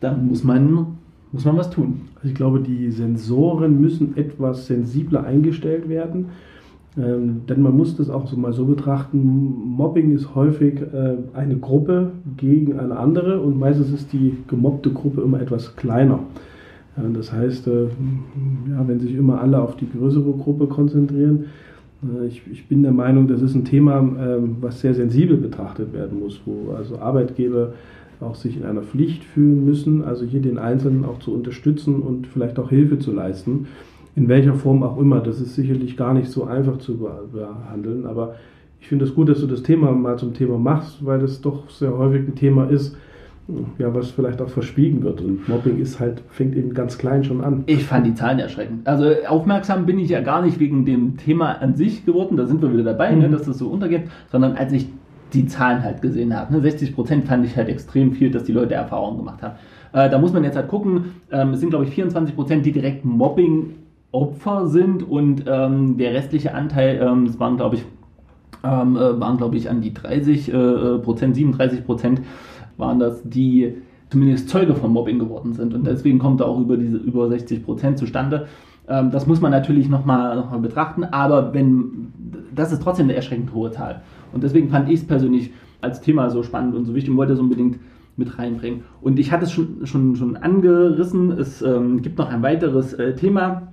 [0.00, 0.97] da muss man
[1.32, 2.02] muss man was tun.
[2.16, 6.26] Also ich glaube, die Sensoren müssen etwas sensibler eingestellt werden.
[6.96, 9.18] Ähm, denn man muss das auch so mal so betrachten,
[9.76, 15.20] Mobbing ist häufig äh, eine Gruppe gegen eine andere und meistens ist die gemobbte Gruppe
[15.20, 16.20] immer etwas kleiner.
[16.96, 17.84] Ja, das heißt, äh,
[18.70, 21.44] ja, wenn sich immer alle auf die größere Gruppe konzentrieren,
[22.02, 25.92] äh, ich, ich, bin der Meinung, das ist ein Thema, ähm, was sehr sensibel betrachtet
[25.92, 27.74] werden muss, wo also Arbeitgeber
[28.20, 32.26] auch sich in einer Pflicht fühlen müssen, also hier den Einzelnen auch zu unterstützen und
[32.26, 33.68] vielleicht auch Hilfe zu leisten,
[34.16, 35.20] in welcher Form auch immer.
[35.20, 38.34] Das ist sicherlich gar nicht so einfach zu behandeln, aber
[38.80, 41.68] ich finde es gut, dass du das Thema mal zum Thema machst, weil das doch
[41.70, 42.96] sehr häufig ein Thema ist,
[43.78, 45.20] ja, was vielleicht auch verschwiegen wird.
[45.20, 47.64] Und Mobbing ist halt, fängt eben ganz klein schon an.
[47.66, 48.86] Ich fand die Zahlen erschreckend.
[48.86, 52.60] Also aufmerksam bin ich ja gar nicht wegen dem Thema an sich geworden, da sind
[52.60, 53.22] wir wieder dabei, ne, mhm.
[53.22, 54.88] ne, dass das so untergeht, sondern als ich
[55.32, 56.52] die Zahlen halt gesehen habe.
[56.52, 59.54] Ne, 60 Prozent fand ich halt extrem viel, dass die Leute Erfahrungen gemacht haben.
[59.92, 62.72] Äh, da muss man jetzt halt gucken, ähm, es sind glaube ich 24 Prozent, die
[62.72, 63.74] direkt Mobbing
[64.10, 67.84] Opfer sind und ähm, der restliche Anteil, ähm, das waren glaube ich,
[68.64, 72.22] ähm, äh, waren ich an die 30 äh, Prozent, 37 Prozent,
[72.78, 73.74] waren das, die
[74.10, 75.74] zumindest Zeuge von Mobbing geworden sind.
[75.74, 78.46] Und deswegen kommt er auch über diese über 60 Prozent zustande.
[78.88, 82.12] Ähm, das muss man natürlich nochmal noch mal betrachten, aber wenn,
[82.54, 84.02] das ist trotzdem eine erschreckend hohe Zahl.
[84.32, 85.50] Und deswegen fand ich es persönlich
[85.80, 87.78] als Thema so spannend und so wichtig und wollte es unbedingt
[88.16, 88.82] mit reinbringen.
[89.00, 93.14] Und ich hatte es schon, schon, schon angerissen, es ähm, gibt noch ein weiteres äh,
[93.14, 93.68] Thema,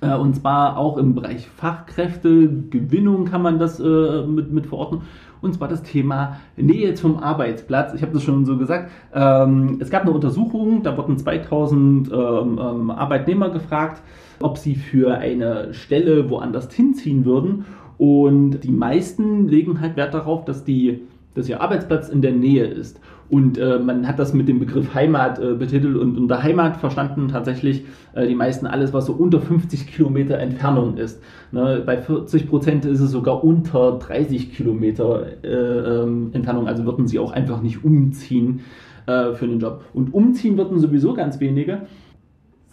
[0.00, 5.02] äh, und zwar auch im Bereich Fachkräftegewinnung kann man das äh, mit, mit verorten
[5.40, 7.94] und zwar das Thema Nähe zum Arbeitsplatz.
[7.94, 8.90] Ich habe das schon so gesagt.
[9.14, 14.02] Ähm, es gab eine Untersuchung, da wurden 2000 ähm, ähm, Arbeitnehmer gefragt,
[14.40, 17.64] ob sie für eine Stelle woanders hinziehen würden.
[17.98, 21.00] Und die meisten legen halt Wert darauf, dass die
[21.36, 22.98] dass ihr Arbeitsplatz in der Nähe ist.
[23.28, 27.28] Und äh, man hat das mit dem Begriff Heimat äh, betitelt und unter Heimat verstanden
[27.28, 27.84] tatsächlich
[28.14, 31.20] äh, die meisten alles, was so unter 50 Kilometer Entfernung ist.
[31.52, 37.06] Ne, bei 40 Prozent ist es sogar unter 30 Kilometer äh, ähm, Entfernung, also würden
[37.06, 38.60] sie auch einfach nicht umziehen
[39.06, 39.84] äh, für den Job.
[39.92, 41.82] Und umziehen würden sowieso ganz wenige.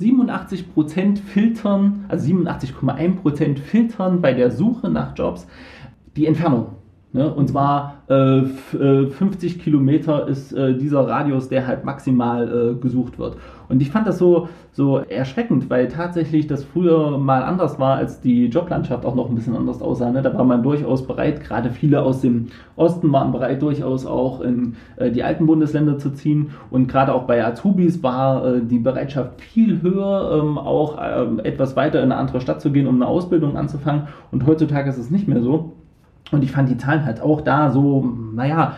[0.04, 5.48] 87 Prozent filtern, also 87,1 Prozent filtern bei der Suche nach Jobs
[6.16, 6.76] die Entfernung.
[7.14, 7.32] Ne?
[7.32, 13.20] Und zwar äh, 50 äh, Kilometer ist äh, dieser Radius, der halt maximal äh, gesucht
[13.20, 13.38] wird.
[13.70, 18.20] Und ich fand das so, so erschreckend, weil tatsächlich das früher mal anders war, als
[18.20, 20.10] die Joblandschaft auch noch ein bisschen anders aussah.
[20.10, 20.24] Ne?
[20.24, 24.76] Da war man durchaus bereit, gerade viele aus dem Osten waren bereit, durchaus auch in
[24.96, 26.50] äh, die alten Bundesländer zu ziehen.
[26.72, 31.76] Und gerade auch bei Azubis war äh, die Bereitschaft viel höher, ähm, auch ähm, etwas
[31.76, 34.08] weiter in eine andere Stadt zu gehen, um eine Ausbildung anzufangen.
[34.32, 35.74] Und heutzutage ist es nicht mehr so.
[36.32, 38.78] Und ich fand die Zahlen halt auch da so, naja,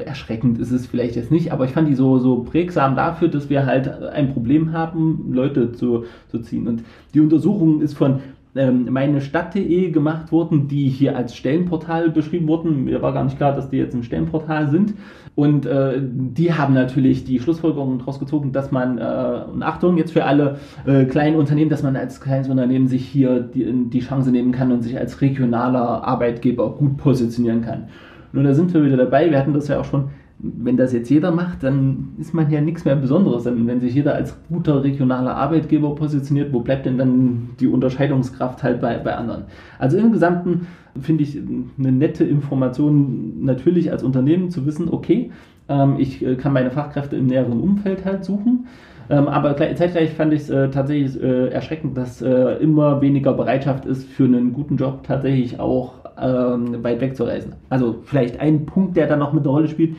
[0.00, 3.48] erschreckend ist es vielleicht jetzt nicht, aber ich fand die so, so prägsam dafür, dass
[3.48, 6.66] wir halt ein Problem haben, Leute zu, zu ziehen.
[6.66, 8.20] Und die Untersuchung ist von
[8.56, 12.84] ähm, meine Stadt.de gemacht worden, die hier als Stellenportal beschrieben wurden.
[12.84, 14.94] Mir war gar nicht klar, dass die jetzt ein Stellenportal sind.
[15.34, 20.12] Und äh, die haben natürlich die Schlussfolgerung daraus gezogen, dass man, äh, und Achtung, jetzt
[20.12, 24.30] für alle äh, kleinen Unternehmen, dass man als kleines Unternehmen sich hier die, die Chance
[24.30, 27.88] nehmen kann und sich als regionaler Arbeitgeber gut positionieren kann.
[28.32, 31.10] Nur da sind wir wieder dabei, wir hatten das ja auch schon wenn das jetzt
[31.10, 33.44] jeder macht, dann ist man ja nichts mehr Besonderes.
[33.44, 38.62] Denn wenn sich jeder als guter regionaler Arbeitgeber positioniert, wo bleibt denn dann die Unterscheidungskraft
[38.62, 39.44] halt bei, bei anderen?
[39.78, 40.66] Also im Gesamten
[41.00, 41.38] finde ich
[41.78, 45.30] eine nette Information natürlich als Unternehmen zu wissen, okay,
[45.68, 48.66] ähm, ich äh, kann meine Fachkräfte im näheren Umfeld halt suchen.
[49.10, 54.08] Ähm, aber zeitgleich fand ich es äh, tatsächlich äh, erschreckend, dass immer weniger Bereitschaft ist,
[54.08, 57.54] für einen guten Job tatsächlich auch ähm, weit weg zu reisen.
[57.68, 59.96] Also vielleicht ein Punkt, der da noch mit einer Rolle spielt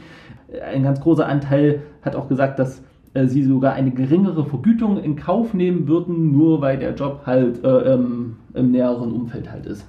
[0.62, 2.82] ein ganz großer Anteil hat auch gesagt, dass
[3.14, 7.64] äh, sie sogar eine geringere Vergütung in Kauf nehmen würden, nur weil der Job halt
[7.64, 9.86] äh, im, im näheren Umfeld halt ist.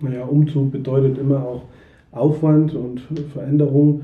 [0.00, 1.62] Naja, Umzug bedeutet immer auch
[2.12, 3.00] Aufwand und
[3.32, 4.02] Veränderung.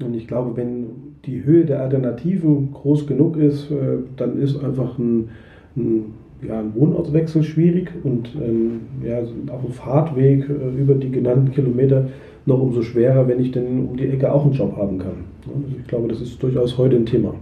[0.00, 0.86] Und ich glaube, wenn
[1.24, 5.30] die Höhe der Alternativen groß genug ist, äh, dann ist einfach ein,
[5.76, 6.14] ein,
[6.46, 9.18] ja, ein Wohnortswechsel schwierig und ähm, ja,
[9.52, 12.08] auch ein Fahrtweg äh, über die genannten Kilometer
[12.46, 15.24] noch umso schwerer, wenn ich denn um die Ecke auch einen Job haben kann.
[15.46, 17.34] Also ich glaube, das ist durchaus heute ein Thema.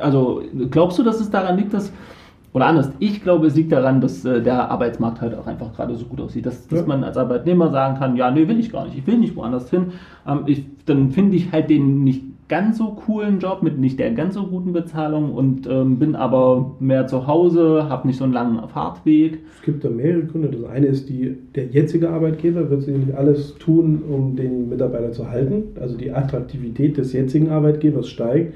[0.00, 1.92] Also glaubst du, dass es daran liegt, dass,
[2.52, 5.94] oder anders, ich glaube, es liegt daran, dass äh, der Arbeitsmarkt halt auch einfach gerade
[5.96, 6.86] so gut aussieht, dass, dass ja.
[6.86, 9.70] man als Arbeitnehmer sagen kann, ja, nee, will ich gar nicht, ich will nicht woanders
[9.70, 9.92] hin.
[10.26, 12.22] Ähm, ich, dann finde ich halt den nicht
[12.52, 16.76] ganz so coolen Job mit nicht der ganz so guten Bezahlung und ähm, bin aber
[16.80, 19.38] mehr zu Hause, habe nicht so einen langen Fahrtweg.
[19.56, 20.48] Es gibt da mehrere Gründe.
[20.48, 25.30] Das eine ist, die, der jetzige Arbeitgeber wird sicherlich alles tun, um den Mitarbeiter zu
[25.30, 25.62] halten.
[25.80, 28.52] Also die Attraktivität des jetzigen Arbeitgebers steigt.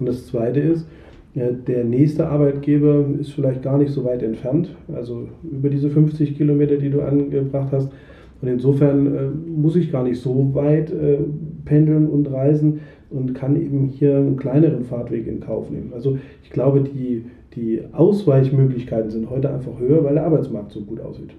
[0.00, 0.88] Und das zweite ist,
[1.36, 6.36] ja, der nächste Arbeitgeber ist vielleicht gar nicht so weit entfernt, also über diese 50
[6.36, 7.92] Kilometer, die du angebracht hast.
[8.40, 11.18] Und insofern äh, muss ich gar nicht so weit äh,
[11.64, 12.80] pendeln und reisen,
[13.10, 15.92] und kann eben hier einen kleineren Fahrtweg in Kauf nehmen.
[15.92, 21.00] Also ich glaube, die, die Ausweichmöglichkeiten sind heute einfach höher, weil der Arbeitsmarkt so gut
[21.00, 21.30] aussieht.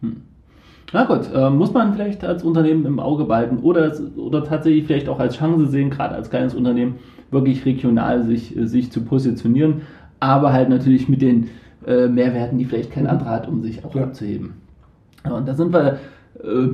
[0.00, 0.22] Hm.
[0.92, 5.08] Na gut, äh, muss man vielleicht als Unternehmen im Auge behalten oder, oder tatsächlich vielleicht
[5.08, 6.96] auch als Chance sehen, gerade als kleines Unternehmen
[7.30, 9.82] wirklich regional sich, sich zu positionieren,
[10.18, 11.48] aber halt natürlich mit den
[11.86, 14.02] äh, Mehrwerten, die vielleicht kein anderer hat, um sich auch ja.
[14.02, 14.54] abzuheben.
[15.22, 15.98] Und da sind wir
[16.42, 16.68] äh,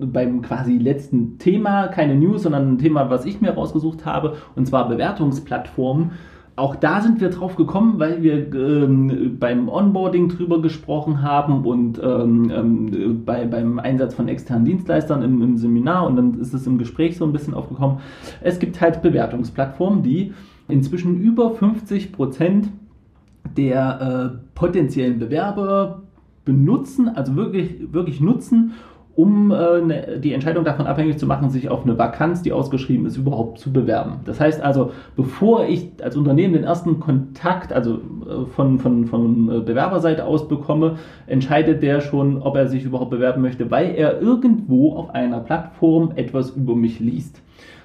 [0.00, 4.66] beim quasi letzten Thema, keine News, sondern ein Thema, was ich mir rausgesucht habe, und
[4.66, 6.12] zwar Bewertungsplattformen.
[6.56, 12.00] Auch da sind wir drauf gekommen, weil wir ähm, beim Onboarding drüber gesprochen haben und
[12.02, 16.66] ähm, ähm, bei, beim Einsatz von externen Dienstleistern im, im, Seminar und dann ist es
[16.66, 17.98] im Gespräch so ein bisschen aufgekommen.
[18.40, 20.32] Es gibt halt Bewertungsplattformen, die
[20.66, 22.70] inzwischen über 50 Prozent
[23.56, 26.02] der äh, potenziellen Bewerber
[26.44, 28.72] benutzen, also wirklich, wirklich nutzen,
[29.18, 33.04] um äh, ne, die Entscheidung davon abhängig zu machen, sich auf eine Vakanz, die ausgeschrieben
[33.04, 34.20] ist, überhaupt zu bewerben.
[34.26, 39.48] Das heißt also, bevor ich als Unternehmen den ersten Kontakt, also äh, von, von, von
[39.50, 44.20] äh, Bewerberseite aus bekomme, entscheidet der schon, ob er sich überhaupt bewerben möchte, weil er
[44.20, 47.42] irgendwo auf einer Plattform etwas über mich liest.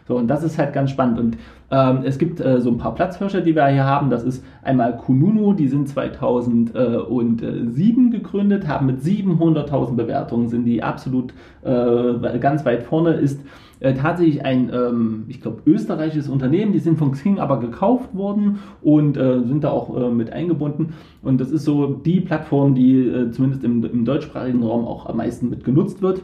[0.07, 1.19] So, und das ist halt ganz spannend.
[1.19, 1.37] Und
[1.71, 4.09] ähm, es gibt äh, so ein paar Platzhirsche, die wir hier haben.
[4.09, 11.33] Das ist einmal Kununu, die sind 2007 gegründet, haben mit 700.000 Bewertungen, sind die absolut
[11.63, 13.39] äh, ganz weit vorne, ist
[13.79, 16.73] äh, tatsächlich ein, ähm, ich glaube, österreichisches Unternehmen.
[16.73, 20.93] Die sind von Xing aber gekauft worden und äh, sind da auch äh, mit eingebunden.
[21.21, 25.17] Und das ist so die Plattform, die äh, zumindest im, im deutschsprachigen Raum auch am
[25.17, 26.21] meisten mit genutzt wird.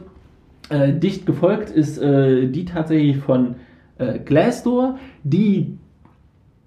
[0.70, 3.56] Äh, dicht gefolgt ist äh, die tatsächlich von
[4.00, 5.78] äh, Glassdoor, die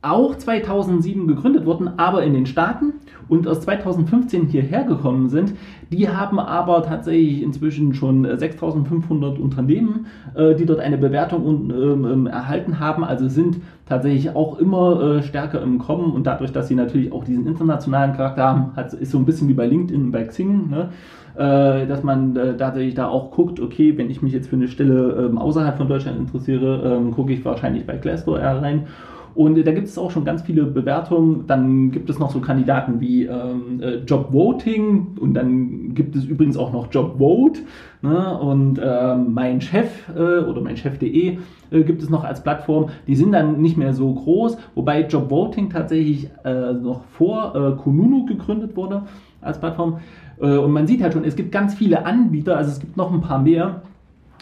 [0.03, 2.93] auch 2007 gegründet wurden, aber in den Staaten
[3.29, 5.53] und aus 2015 hierher gekommen sind.
[5.91, 12.27] Die haben aber tatsächlich inzwischen schon 6500 Unternehmen, äh, die dort eine Bewertung ähm, ähm,
[12.27, 13.05] erhalten haben.
[13.05, 17.23] Also sind tatsächlich auch immer äh, stärker im Kommen und dadurch, dass sie natürlich auch
[17.23, 20.69] diesen internationalen Charakter haben, ist so ein bisschen wie bei LinkedIn, bei Xing.
[20.69, 20.89] Ne?
[21.35, 24.67] Äh, dass man äh, tatsächlich da auch guckt, okay, wenn ich mich jetzt für eine
[24.67, 28.87] Stelle ähm, außerhalb von Deutschland interessiere, ähm, gucke ich wahrscheinlich bei Glassdoor eher rein.
[29.35, 31.45] Und äh, da gibt es auch schon ganz viele Bewertungen.
[31.47, 36.25] Dann gibt es noch so Kandidaten wie ähm, äh, Job Voting und dann gibt es
[36.25, 37.61] übrigens auch noch Job Vote.
[38.01, 38.37] Ne?
[38.37, 41.37] Und äh, mein Chef äh, oder mein Chef.de
[41.71, 42.89] äh, gibt es noch als Plattform.
[43.07, 48.25] Die sind dann nicht mehr so groß, wobei Job Voting tatsächlich äh, noch vor Kununu
[48.25, 49.03] gegründet wurde
[49.41, 49.99] als Plattform.
[50.39, 53.11] Äh, und man sieht halt schon, es gibt ganz viele Anbieter, also es gibt noch
[53.11, 53.81] ein paar mehr.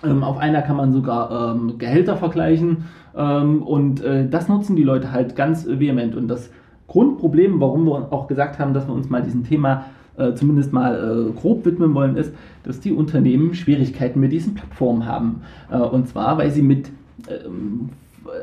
[0.03, 2.85] Ähm, auf einer kann man sogar ähm, Gehälter vergleichen
[3.15, 6.15] ähm, und äh, das nutzen die Leute halt ganz vehement.
[6.15, 6.49] Und das
[6.87, 9.85] Grundproblem, warum wir auch gesagt haben, dass wir uns mal diesem Thema
[10.17, 12.33] äh, zumindest mal grob widmen wollen, ist,
[12.63, 15.41] dass die Unternehmen Schwierigkeiten mit diesen Plattformen haben.
[15.69, 16.91] Und zwar, weil sie mit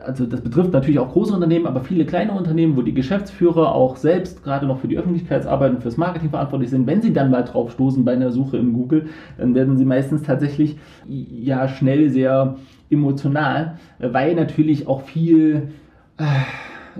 [0.05, 3.97] also das betrifft natürlich auch große Unternehmen, aber viele kleine Unternehmen, wo die Geschäftsführer auch
[3.97, 7.43] selbst gerade noch für die Öffentlichkeitsarbeit und fürs Marketing verantwortlich sind, wenn sie dann mal
[7.43, 9.07] drauf stoßen bei einer Suche in Google,
[9.39, 12.57] dann werden sie meistens tatsächlich ja schnell sehr
[12.91, 15.69] emotional, weil natürlich auch viel
[16.19, 16.25] äh,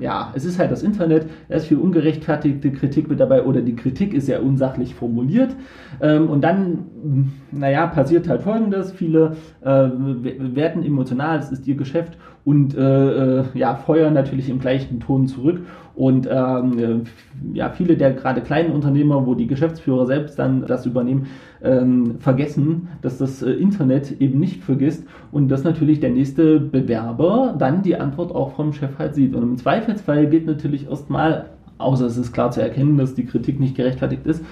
[0.01, 3.77] ja, es ist halt das Internet, da ist viel ungerechtfertigte Kritik mit dabei oder die
[3.77, 5.55] Kritik ist sehr unsachlich formuliert.
[6.01, 12.17] Ähm, und dann, naja, passiert halt folgendes: viele äh, werden emotional, es ist ihr Geschäft
[12.49, 15.61] und äh, äh, ja, feuern natürlich im gleichen Ton zurück.
[15.95, 17.03] Und ähm,
[17.53, 21.27] ja, viele der gerade kleinen Unternehmer, wo die Geschäftsführer selbst dann das übernehmen,
[21.63, 27.55] ähm, vergessen, dass das äh, Internet eben nicht vergisst und dass natürlich der nächste Bewerber
[27.59, 29.35] dann die Antwort auch vom Chef halt sieht.
[29.35, 33.61] Und im Zweifelsfall geht natürlich erstmal, außer es ist klar zu erkennen, dass die Kritik
[33.61, 34.43] nicht gerechtfertigt ist,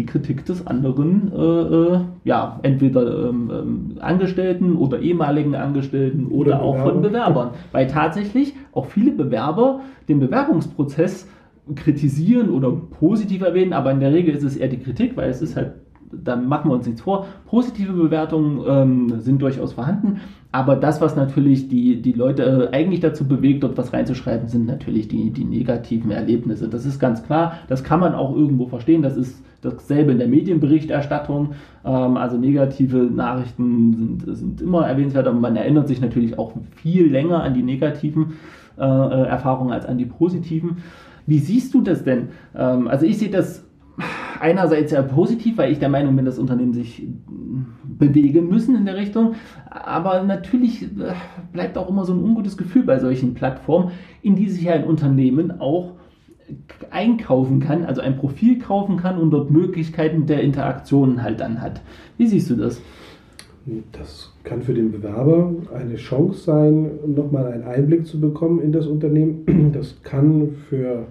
[0.00, 6.56] die Kritik des anderen, äh, äh, ja, entweder ähm, ähm, Angestellten oder ehemaligen Angestellten oder,
[6.56, 7.50] oder auch von Bewerbern.
[7.72, 11.28] Weil tatsächlich auch viele Bewerber den Bewerbungsprozess
[11.74, 15.42] kritisieren oder positiv erwähnen, aber in der Regel ist es eher die Kritik, weil es
[15.42, 15.74] ist halt
[16.12, 17.26] dann machen wir uns nichts vor.
[17.46, 20.20] Positive Bewertungen ähm, sind durchaus vorhanden,
[20.52, 24.66] aber das, was natürlich die, die Leute äh, eigentlich dazu bewegt, dort was reinzuschreiben, sind
[24.66, 26.68] natürlich die, die negativen Erlebnisse.
[26.68, 30.28] Das ist ganz klar, das kann man auch irgendwo verstehen, das ist dasselbe in der
[30.28, 31.50] Medienberichterstattung.
[31.84, 33.92] Ähm, also negative Nachrichten
[34.24, 38.34] sind, sind immer erwähnenswert, aber man erinnert sich natürlich auch viel länger an die negativen
[38.78, 40.78] äh, äh Erfahrungen als an die positiven.
[41.26, 42.28] Wie siehst du das denn?
[42.56, 43.64] Ähm, also ich sehe das
[44.40, 47.06] einerseits sehr positiv, weil ich der Meinung bin, dass Unternehmen sich
[47.84, 49.34] bewegen müssen in der Richtung.
[49.68, 51.12] Aber natürlich äh,
[51.52, 55.60] bleibt auch immer so ein ungutes Gefühl bei solchen Plattformen, in die sich ein Unternehmen
[55.60, 55.92] auch
[56.90, 61.80] einkaufen kann, also ein Profil kaufen kann und dort Möglichkeiten der Interaktionen halt dann hat.
[62.18, 62.80] Wie siehst du das?
[63.92, 68.86] Das kann für den Bewerber eine Chance sein, nochmal einen Einblick zu bekommen in das
[68.86, 69.70] Unternehmen.
[69.72, 71.06] Das kann für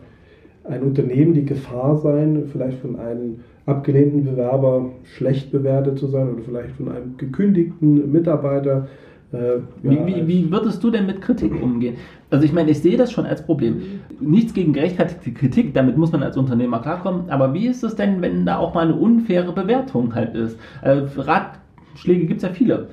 [0.64, 6.42] ein Unternehmen die Gefahr sein, vielleicht von einem abgelehnten Bewerber schlecht bewertet zu sein oder
[6.44, 8.88] vielleicht von einem gekündigten Mitarbeiter.
[9.32, 11.96] Äh, wie, ja, wie, wie, würdest du denn mit Kritik umgehen?
[12.32, 13.82] Also ich meine, ich sehe das schon als Problem.
[14.20, 17.30] Nichts gegen gerechtfertigte Kritik, damit muss man als Unternehmer klarkommen.
[17.30, 20.58] Aber wie ist es denn, wenn da auch mal eine unfaire Bewertung halt ist?
[20.82, 22.88] Äh, Ratschläge gibt es ja viele.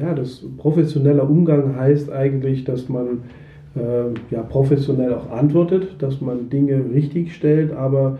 [0.00, 3.22] Ja, das professioneller Umgang heißt eigentlich, dass man
[3.74, 8.18] äh, ja, professionell auch antwortet, dass man Dinge richtig stellt, aber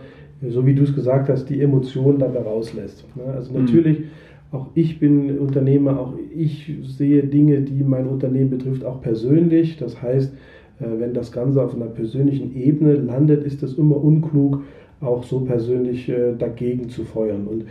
[0.49, 3.05] so wie du es gesagt hast, die Emotionen dabei rauslässt.
[3.15, 3.23] Ne?
[3.33, 3.65] Also mhm.
[3.65, 4.05] natürlich, mhm.
[4.51, 9.77] auch ich bin Unternehmer, auch ich sehe Dinge, die mein Unternehmen betrifft, auch persönlich.
[9.77, 10.33] Das heißt,
[10.79, 14.63] äh, wenn das Ganze auf einer persönlichen Ebene landet, ist es immer unklug,
[15.01, 17.47] auch so persönlich äh, dagegen zu feuern.
[17.47, 17.65] Und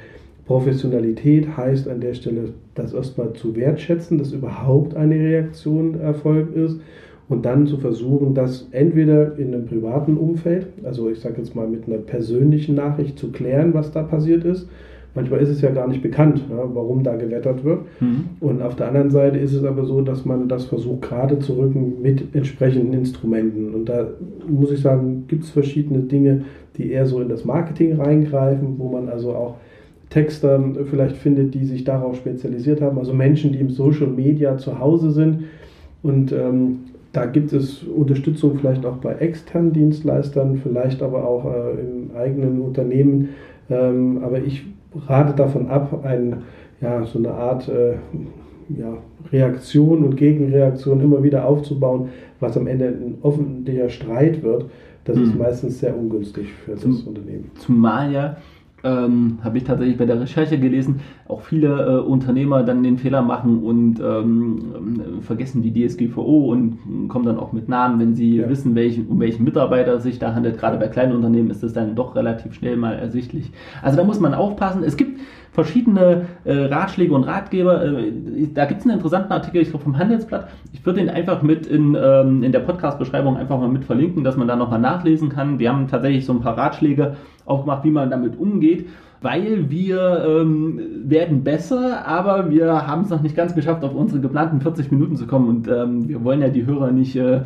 [0.46, 6.80] Professionalität heißt an der Stelle, das erstmal zu wertschätzen, dass überhaupt eine Reaktion erfolgt ist
[7.32, 11.66] und dann zu versuchen, das entweder in einem privaten Umfeld, also ich sage jetzt mal
[11.66, 14.68] mit einer persönlichen Nachricht zu klären, was da passiert ist.
[15.14, 17.80] Manchmal ist es ja gar nicht bekannt, ja, warum da gewettert wird.
[18.00, 18.24] Mhm.
[18.40, 21.54] Und auf der anderen Seite ist es aber so, dass man das versucht gerade zu
[21.54, 23.74] rücken mit entsprechenden Instrumenten.
[23.74, 24.08] Und da
[24.46, 26.44] muss ich sagen, gibt es verschiedene Dinge,
[26.76, 29.56] die eher so in das Marketing reingreifen, wo man also auch
[30.10, 34.78] Texter vielleicht findet, die sich darauf spezialisiert haben, also Menschen, die im Social Media zu
[34.78, 35.44] Hause sind
[36.02, 36.80] und ähm,
[37.12, 42.60] da gibt es Unterstützung vielleicht auch bei externen Dienstleistern, vielleicht aber auch äh, in eigenen
[42.60, 43.30] Unternehmen.
[43.70, 44.64] Ähm, aber ich
[45.06, 46.42] rate davon ab, ein,
[46.80, 47.94] ja, so eine Art äh,
[48.78, 48.96] ja,
[49.30, 52.08] Reaktion und Gegenreaktion immer wieder aufzubauen,
[52.40, 54.66] was am Ende ein offentlicher Streit wird.
[55.04, 55.24] Das hm.
[55.24, 57.50] ist meistens sehr ungünstig für das Zum, Unternehmen.
[57.56, 58.36] Zumal ja
[58.84, 63.22] ähm, habe ich tatsächlich bei der Recherche gelesen, auch viele äh, Unternehmer dann den Fehler
[63.22, 68.48] machen und ähm, vergessen die DSGVO und kommen dann auch mit Namen, wenn sie ja.
[68.48, 70.58] wissen, welchen, um welchen Mitarbeiter es sich da handelt.
[70.58, 73.50] Gerade bei kleinen Unternehmen ist das dann doch relativ schnell mal ersichtlich.
[73.82, 74.82] Also da muss man aufpassen.
[74.84, 75.20] Es gibt
[75.52, 77.84] verschiedene äh, Ratschläge und Ratgeber.
[77.84, 78.12] Äh,
[78.52, 80.48] da gibt es einen interessanten Artikel, ich glaube vom Handelsblatt.
[80.72, 84.36] Ich würde den einfach mit in, ähm, in der Podcast-Beschreibung einfach mal mit verlinken, dass
[84.36, 85.58] man da nochmal nachlesen kann.
[85.58, 88.86] Wir haben tatsächlich so ein paar Ratschläge aufgemacht, wie man damit umgeht
[89.22, 94.20] weil wir ähm, werden besser, aber wir haben es noch nicht ganz geschafft, auf unsere
[94.20, 97.42] geplanten 40 Minuten zu kommen und ähm, wir wollen ja die Hörer nicht äh,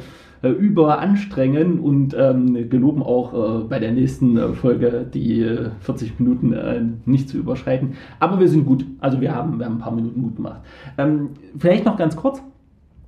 [0.47, 5.45] äh, überanstrengen und ähm, geloben auch äh, bei der nächsten äh, Folge die
[5.81, 7.95] 40 äh, Minuten äh, nicht zu überschreiten.
[8.21, 8.85] Aber wir sind gut.
[9.01, 10.61] Also wir haben, wir haben ein paar Minuten gut gemacht.
[10.99, 12.43] Ähm, vielleicht noch ganz kurz.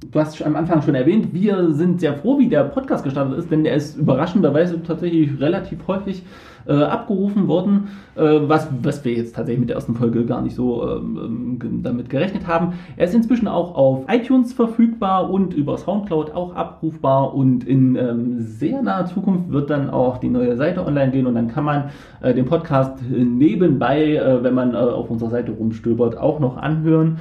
[0.00, 3.50] Du hast am Anfang schon erwähnt, wir sind sehr froh, wie der Podcast gestartet ist,
[3.50, 6.22] denn er ist überraschenderweise tatsächlich relativ häufig
[6.68, 10.54] äh, abgerufen worden, äh, was, was wir jetzt tatsächlich mit der ersten Folge gar nicht
[10.54, 12.74] so ähm, ähm damit gerechnet haben.
[12.96, 18.36] Er ist inzwischen auch auf iTunes verfügbar und über Soundcloud auch abrufbar und in ähm,
[18.38, 21.90] sehr naher Zukunft wird dann auch die neue Seite online gehen und dann kann man
[22.20, 27.18] äh, den Podcast nebenbei, äh, wenn man äh, auf unserer Seite rumstöbert, auch noch anhören.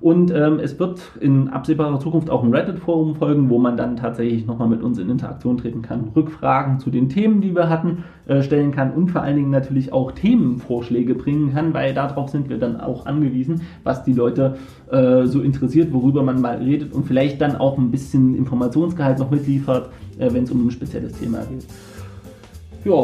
[0.00, 4.46] Und ähm, es wird in absehbarer Zukunft auch ein Reddit-Forum folgen, wo man dann tatsächlich
[4.46, 8.42] nochmal mit uns in Interaktion treten kann, Rückfragen zu den Themen, die wir hatten, äh,
[8.42, 12.58] stellen kann und vor allen Dingen natürlich auch Themenvorschläge bringen kann, weil darauf sind wir
[12.58, 14.56] dann auch angewiesen, was die Leute
[14.90, 19.30] äh, so interessiert, worüber man mal redet und vielleicht dann auch ein bisschen Informationsgehalt noch
[19.30, 21.66] mitliefert, äh, wenn es um ein spezielles Thema geht.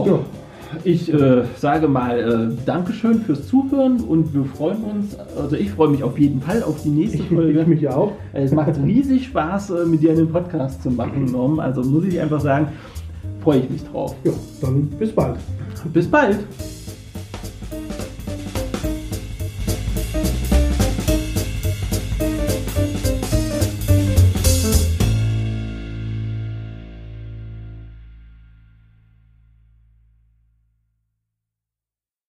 [0.07, 0.21] Ja.
[0.85, 5.89] Ich äh, sage mal äh, Dankeschön fürs Zuhören und wir freuen uns, also ich freue
[5.89, 7.61] mich auf jeden Fall auf die nächste ich, Folge.
[7.61, 8.13] Ich mich auch.
[8.33, 11.61] Es macht riesig Spaß, äh, mit dir einen Podcast zu machen, Norm.
[11.61, 12.69] Also muss ich einfach sagen,
[13.41, 14.15] freue ich mich drauf.
[14.25, 15.37] Ja, dann bis bald.
[15.93, 16.39] Bis bald.